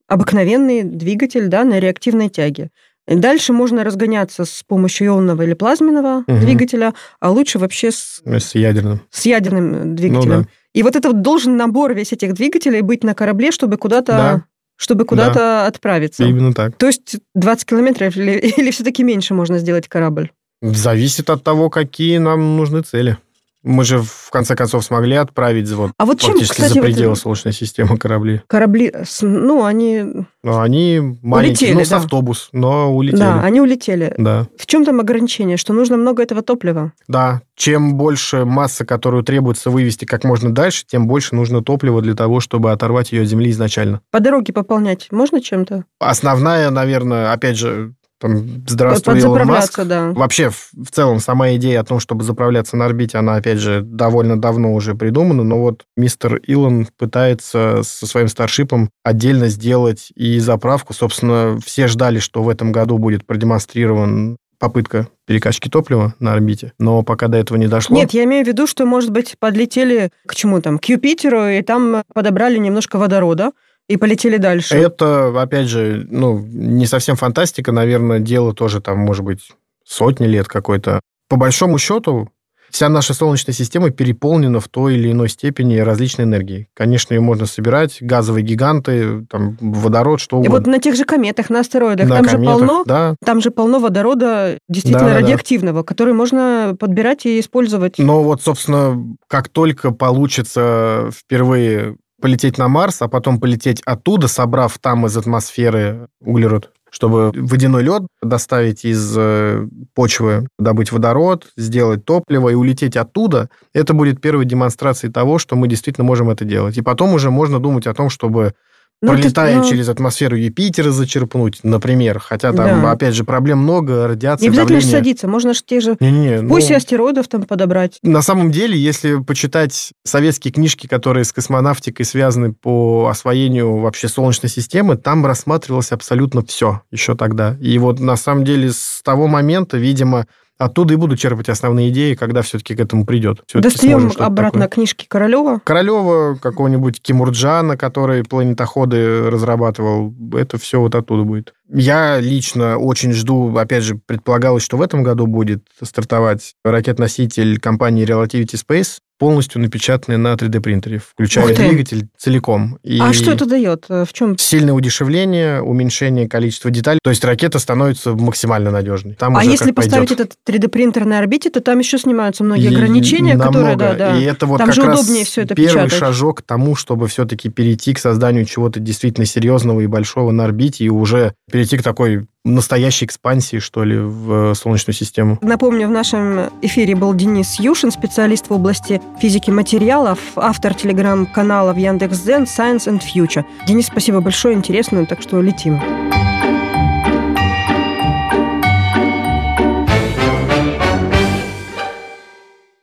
обыкновенный 0.07 0.83
двигатель 0.83 1.47
да, 1.47 1.63
на 1.63 1.79
реактивной 1.79 2.29
тяге. 2.29 2.69
Дальше 3.07 3.51
можно 3.51 3.83
разгоняться 3.83 4.45
с 4.45 4.63
помощью 4.63 5.07
ионного 5.07 5.41
или 5.41 5.53
плазменного 5.53 6.23
угу. 6.25 6.39
двигателя, 6.39 6.93
а 7.19 7.31
лучше 7.31 7.59
вообще 7.59 7.91
с... 7.91 8.21
С 8.25 8.55
ядерным. 8.55 9.01
С 9.09 9.25
ядерным 9.25 9.95
двигателем. 9.95 10.37
Ну, 10.37 10.43
да. 10.43 10.49
И 10.73 10.83
вот 10.83 10.95
это 10.95 11.09
вот 11.09 11.21
должен 11.21 11.57
набор 11.57 11.93
весь 11.93 12.13
этих 12.13 12.33
двигателей 12.33 12.81
быть 12.81 13.03
на 13.03 13.13
корабле, 13.13 13.51
чтобы 13.51 13.77
куда-то 13.77 14.11
да 14.11 14.43
чтобы 14.75 15.05
куда-то 15.05 15.39
да. 15.39 15.67
отправиться. 15.67 16.23
Именно 16.25 16.53
так. 16.53 16.75
То 16.77 16.87
есть 16.87 17.17
20 17.35 17.65
километров 17.65 18.17
или, 18.17 18.31
или 18.57 18.71
все-таки 18.71 19.03
меньше 19.03 19.33
можно 19.33 19.59
сделать 19.59 19.87
корабль? 19.87 20.31
Зависит 20.61 21.29
от 21.29 21.43
того, 21.43 21.69
какие 21.69 22.17
нам 22.17 22.57
нужны 22.57 22.81
цели. 22.81 23.17
Мы 23.63 23.85
же, 23.85 23.99
в 23.99 24.29
конце 24.29 24.55
концов, 24.55 24.83
смогли 24.83 25.15
отправить 25.15 25.69
вот, 25.71 25.91
а 25.97 26.05
вот 26.05 26.19
чем, 26.19 26.31
фактически 26.31 26.61
кстати, 26.61 26.73
за 26.73 26.81
пределы 26.81 27.09
вот 27.09 27.19
Солнечной 27.19 27.53
системы 27.53 27.97
корабли. 27.97 28.41
Корабли, 28.47 28.93
ну, 29.21 29.63
они... 29.63 30.03
Ну, 30.43 30.59
они 30.59 30.99
маленькие, 31.21 31.69
улетели, 31.69 31.73
ну, 31.73 31.85
с 31.85 31.89
да. 31.89 31.97
автобус, 31.97 32.49
но 32.51 32.93
улетели. 32.93 33.19
Да, 33.19 33.41
они 33.41 33.61
улетели. 33.61 34.13
Да. 34.17 34.47
В 34.57 34.65
чем 34.65 34.83
там 34.83 34.99
ограничение? 34.99 35.55
Что 35.55 35.71
нужно 35.71 35.95
много 35.95 36.21
этого 36.21 36.41
топлива? 36.41 36.91
Да. 37.07 37.41
Чем 37.55 37.95
больше 37.95 38.43
масса, 38.43 38.85
которую 38.85 39.23
требуется 39.23 39.69
вывести 39.69 40.03
как 40.03 40.25
можно 40.25 40.53
дальше, 40.53 40.83
тем 40.85 41.07
больше 41.07 41.33
нужно 41.33 41.63
топлива 41.63 42.01
для 42.01 42.15
того, 42.15 42.41
чтобы 42.41 42.71
оторвать 42.71 43.13
ее 43.13 43.21
от 43.21 43.29
Земли 43.29 43.51
изначально. 43.51 44.01
По 44.11 44.19
дороге 44.19 44.51
пополнять 44.51 45.07
можно 45.11 45.39
чем-то? 45.39 45.85
Основная, 45.99 46.69
наверное, 46.69 47.31
опять 47.31 47.57
же, 47.57 47.93
там, 48.23 48.63
здравствуй, 48.65 49.19
Илон 49.19 49.45
Маск. 49.45 49.83
Да. 49.83 50.13
Вообще, 50.13 50.49
в, 50.49 50.89
целом, 50.91 51.19
сама 51.19 51.53
идея 51.55 51.81
о 51.81 51.83
том, 51.83 51.99
чтобы 51.99 52.23
заправляться 52.23 52.77
на 52.77 52.85
орбите, 52.85 53.17
она, 53.17 53.35
опять 53.35 53.57
же, 53.57 53.81
довольно 53.81 54.39
давно 54.39 54.73
уже 54.73 54.95
придумана, 54.95 55.43
но 55.43 55.59
вот 55.59 55.83
мистер 55.97 56.37
Илон 56.37 56.87
пытается 56.97 57.81
со 57.83 58.07
своим 58.07 58.29
старшипом 58.29 58.89
отдельно 59.03 59.49
сделать 59.49 60.13
и 60.15 60.39
заправку. 60.39 60.93
Собственно, 60.93 61.59
все 61.65 61.87
ждали, 61.87 62.19
что 62.19 62.43
в 62.43 62.47
этом 62.47 62.71
году 62.71 62.97
будет 62.97 63.25
продемонстрирован 63.25 64.37
попытка 64.57 65.09
перекачки 65.27 65.67
топлива 65.67 66.15
на 66.19 66.31
орбите, 66.31 66.71
но 66.79 67.03
пока 67.03 67.27
до 67.27 67.37
этого 67.37 67.57
не 67.57 67.67
дошло. 67.67 67.93
Нет, 67.93 68.11
я 68.11 68.23
имею 68.23 68.45
в 68.45 68.47
виду, 68.47 68.65
что, 68.67 68.85
может 68.85 69.09
быть, 69.09 69.35
подлетели 69.37 70.11
к 70.25 70.35
чему 70.35 70.61
там, 70.61 70.79
к 70.79 70.85
Юпитеру, 70.85 71.45
и 71.49 71.61
там 71.61 72.03
подобрали 72.13 72.57
немножко 72.57 72.97
водорода, 72.97 73.51
и 73.87 73.97
полетели 73.97 74.37
дальше. 74.37 74.75
Это, 74.75 75.39
опять 75.41 75.67
же, 75.67 76.07
ну, 76.09 76.39
не 76.39 76.85
совсем 76.85 77.15
фантастика, 77.15 77.71
наверное, 77.71 78.19
дело 78.19 78.53
тоже 78.53 78.81
там, 78.81 78.99
может 78.99 79.23
быть, 79.23 79.51
сотни 79.85 80.25
лет 80.25 80.47
какой-то. 80.47 81.01
По 81.27 81.35
большому 81.35 81.77
счету, 81.77 82.29
вся 82.73 82.89
наша 82.89 83.13
Солнечная 83.13 83.53
система 83.53 83.91
переполнена 83.91 84.59
в 84.59 84.67
той 84.67 84.95
или 84.95 85.11
иной 85.11 85.29
степени 85.29 85.77
различной 85.77 86.25
энергией. 86.25 86.67
Конечно, 86.73 87.13
ее 87.13 87.21
можно 87.21 87.45
собирать, 87.45 87.97
газовые 88.01 88.43
гиганты, 88.43 89.25
там, 89.29 89.57
водород, 89.61 90.19
что 90.19 90.37
угодно. 90.37 90.55
И 90.55 90.57
вот 90.57 90.67
на 90.67 90.79
тех 90.79 90.95
же 90.95 91.05
кометах, 91.05 91.49
на 91.49 91.59
астероидах, 91.59 92.07
на 92.07 92.15
там 92.15 92.25
кометах, 92.25 92.39
же 92.39 92.45
полно, 92.45 92.83
да. 92.85 93.15
там 93.23 93.41
же 93.41 93.51
полно 93.51 93.79
водорода 93.79 94.57
действительно 94.67 95.09
да, 95.09 95.19
радиоактивного, 95.19 95.81
да. 95.81 95.83
который 95.83 96.13
можно 96.13 96.75
подбирать 96.79 97.25
и 97.25 97.39
использовать. 97.39 97.99
Но 97.99 98.23
вот, 98.23 98.41
собственно, 98.41 99.15
как 99.27 99.49
только 99.49 99.91
получится 99.91 101.09
впервые 101.13 101.97
полететь 102.23 102.57
на 102.57 102.69
Марс, 102.69 103.01
а 103.01 103.09
потом 103.09 103.37
полететь 103.37 103.81
оттуда, 103.85 104.29
собрав 104.29 104.79
там 104.79 105.05
из 105.05 105.17
атмосферы 105.17 106.07
углерод, 106.21 106.71
чтобы 106.89 107.33
водяной 107.35 107.83
лед 107.83 108.03
доставить 108.21 108.85
из 108.85 109.13
э, 109.17 109.67
почвы, 109.93 110.47
добыть 110.57 110.93
водород, 110.93 111.47
сделать 111.57 112.05
топливо 112.05 112.47
и 112.47 112.53
улететь 112.53 112.95
оттуда, 112.95 113.49
это 113.73 113.93
будет 113.93 114.21
первой 114.21 114.45
демонстрацией 114.45 115.11
того, 115.11 115.37
что 115.37 115.57
мы 115.57 115.67
действительно 115.67 116.05
можем 116.05 116.29
это 116.29 116.45
делать. 116.45 116.77
И 116.77 116.81
потом 116.81 117.13
уже 117.13 117.29
можно 117.29 117.59
думать 117.59 117.87
о 117.87 117.93
том, 117.93 118.09
чтобы 118.09 118.53
ну, 119.01 119.11
пролетая 119.11 119.55
ты, 119.55 119.59
ну... 119.59 119.69
через 119.69 119.89
атмосферу 119.89 120.37
Юпитера 120.37 120.91
зачерпнуть, 120.91 121.59
например. 121.63 122.19
Хотя 122.19 122.53
там, 122.53 122.81
да. 122.81 122.91
опять 122.91 123.13
же, 123.13 123.25
проблем 123.25 123.59
много, 123.59 124.07
радиация, 124.07 124.43
Не 124.43 124.49
обязательно 124.49 124.79
давление. 124.79 124.97
садиться, 124.97 125.27
можно 125.27 125.53
же 125.53 125.61
те 125.65 125.81
же... 125.81 125.97
Не-не, 125.99 126.47
Пусть 126.47 126.69
ну... 126.69 126.77
астероидов 126.77 127.27
там 127.27 127.43
подобрать. 127.43 127.99
На 128.01 128.21
самом 128.21 128.51
деле, 128.51 128.77
если 128.77 129.21
почитать 129.21 129.91
советские 130.05 130.53
книжки, 130.53 130.87
которые 130.87 131.25
с 131.25 131.33
космонавтикой 131.33 132.05
связаны 132.05 132.53
по 132.53 133.07
освоению 133.09 133.77
вообще 133.77 134.07
Солнечной 134.07 134.49
системы, 134.49 134.95
там 134.95 135.25
рассматривалось 135.25 135.91
абсолютно 135.91 136.45
все 136.45 136.81
еще 136.91 137.15
тогда. 137.15 137.57
И 137.59 137.77
вот 137.77 137.99
на 137.99 138.15
самом 138.15 138.45
деле 138.45 138.71
с 138.71 139.01
того 139.03 139.27
момента, 139.27 139.77
видимо, 139.77 140.27
Оттуда 140.57 140.93
и 140.93 140.97
буду 140.97 141.17
черпать 141.17 141.49
основные 141.49 141.89
идеи, 141.89 142.13
когда 142.13 142.41
все-таки 142.41 142.75
к 142.75 142.79
этому 142.79 143.05
придет. 143.05 143.43
Достаем 143.53 144.11
обратно 144.17 144.61
такое. 144.61 144.67
книжки 144.67 145.05
Королева. 145.09 145.61
Королева, 145.63 146.37
какого-нибудь 146.39 147.01
Кимурджана, 147.01 147.75
который 147.75 148.23
планетоходы 148.23 149.29
разрабатывал. 149.29 150.13
Это 150.33 150.57
все 150.57 150.79
вот 150.79 150.95
оттуда 150.95 151.23
будет. 151.23 151.53
Я 151.69 152.19
лично 152.19 152.77
очень 152.77 153.13
жду, 153.13 153.55
опять 153.57 153.83
же, 153.83 153.95
предполагалось, 153.95 154.63
что 154.63 154.77
в 154.77 154.81
этом 154.81 155.01
году 155.01 155.25
будет 155.25 155.63
стартовать 155.81 156.53
ракет-носитель 156.63 157.59
компании 157.59 158.05
Relativity 158.05 158.55
Space 158.55 158.99
полностью 159.17 159.61
напечатанные 159.61 160.17
на 160.17 160.33
3D-принтере, 160.33 160.99
включая 160.99 161.55
двигатель 161.55 162.07
целиком. 162.17 162.79
И 162.83 162.99
а 162.99 163.13
что 163.13 163.31
это 163.31 163.45
дает? 163.45 163.85
В 163.87 164.07
чем? 164.11 164.37
Сильное 164.37 164.73
удешевление, 164.73 165.61
уменьшение 165.61 166.27
количества 166.27 166.71
деталей. 166.71 166.99
То 167.03 167.09
есть 167.09 167.23
ракета 167.23 167.59
становится 167.59 168.13
максимально 168.13 168.71
надежной. 168.71 169.13
Там 169.13 169.37
а 169.37 169.43
если 169.43 169.71
поставить 169.71 170.09
пойдет. 170.09 170.31
этот 170.31 170.37
3D-принтер 170.47 171.05
на 171.05 171.19
орбите, 171.19 171.49
то 171.49 171.61
там 171.61 171.79
еще 171.79 171.97
снимаются 171.97 172.43
многие 172.43 172.71
и 172.71 172.75
ограничения, 172.75 173.35
намного. 173.35 173.75
которые... 173.75 173.75
Да, 173.77 173.93
да. 173.93 174.17
И 174.17 174.23
это 174.23 174.45
вот 174.45 174.57
там 174.57 174.67
как 174.67 174.75
же 174.75 174.81
раз 174.81 175.01
удобнее 175.01 175.25
все 175.25 175.41
это 175.41 175.55
первый 175.55 175.85
печатать. 175.85 175.99
шажок 175.99 176.39
к 176.39 176.41
тому, 176.41 176.75
чтобы 176.75 177.07
все-таки 177.07 177.49
перейти 177.49 177.93
к 177.93 177.99
созданию 177.99 178.45
чего-то 178.45 178.79
действительно 178.79 179.25
серьезного 179.25 179.81
и 179.81 179.87
большого 179.87 180.31
на 180.31 180.45
орбите, 180.45 180.85
и 180.85 180.89
уже 180.89 181.33
перейти 181.51 181.77
к 181.77 181.83
такой 181.83 182.25
настоящей 182.45 183.05
экспансии, 183.05 183.57
что 183.57 183.83
ли, 183.83 183.97
в 183.97 184.51
э, 184.51 184.55
Солнечную 184.55 184.95
систему. 184.95 185.37
Напомню, 185.41 185.87
в 185.87 185.91
нашем 185.91 186.49
эфире 186.61 186.95
был 186.95 187.13
Денис 187.13 187.59
Юшин, 187.59 187.91
специалист 187.91 188.49
в 188.49 188.53
области 188.53 189.01
физики 189.19 189.49
материалов, 189.49 190.19
автор 190.35 190.73
телеграм-канала 190.73 191.73
в 191.73 191.77
Яндекс.Зен 191.77 192.43
Science 192.43 192.87
and 192.87 193.01
Future. 193.01 193.45
Денис, 193.67 193.87
спасибо 193.87 194.19
большое, 194.19 194.55
интересно, 194.55 195.05
так 195.05 195.21
что 195.21 195.41
летим. 195.41 195.79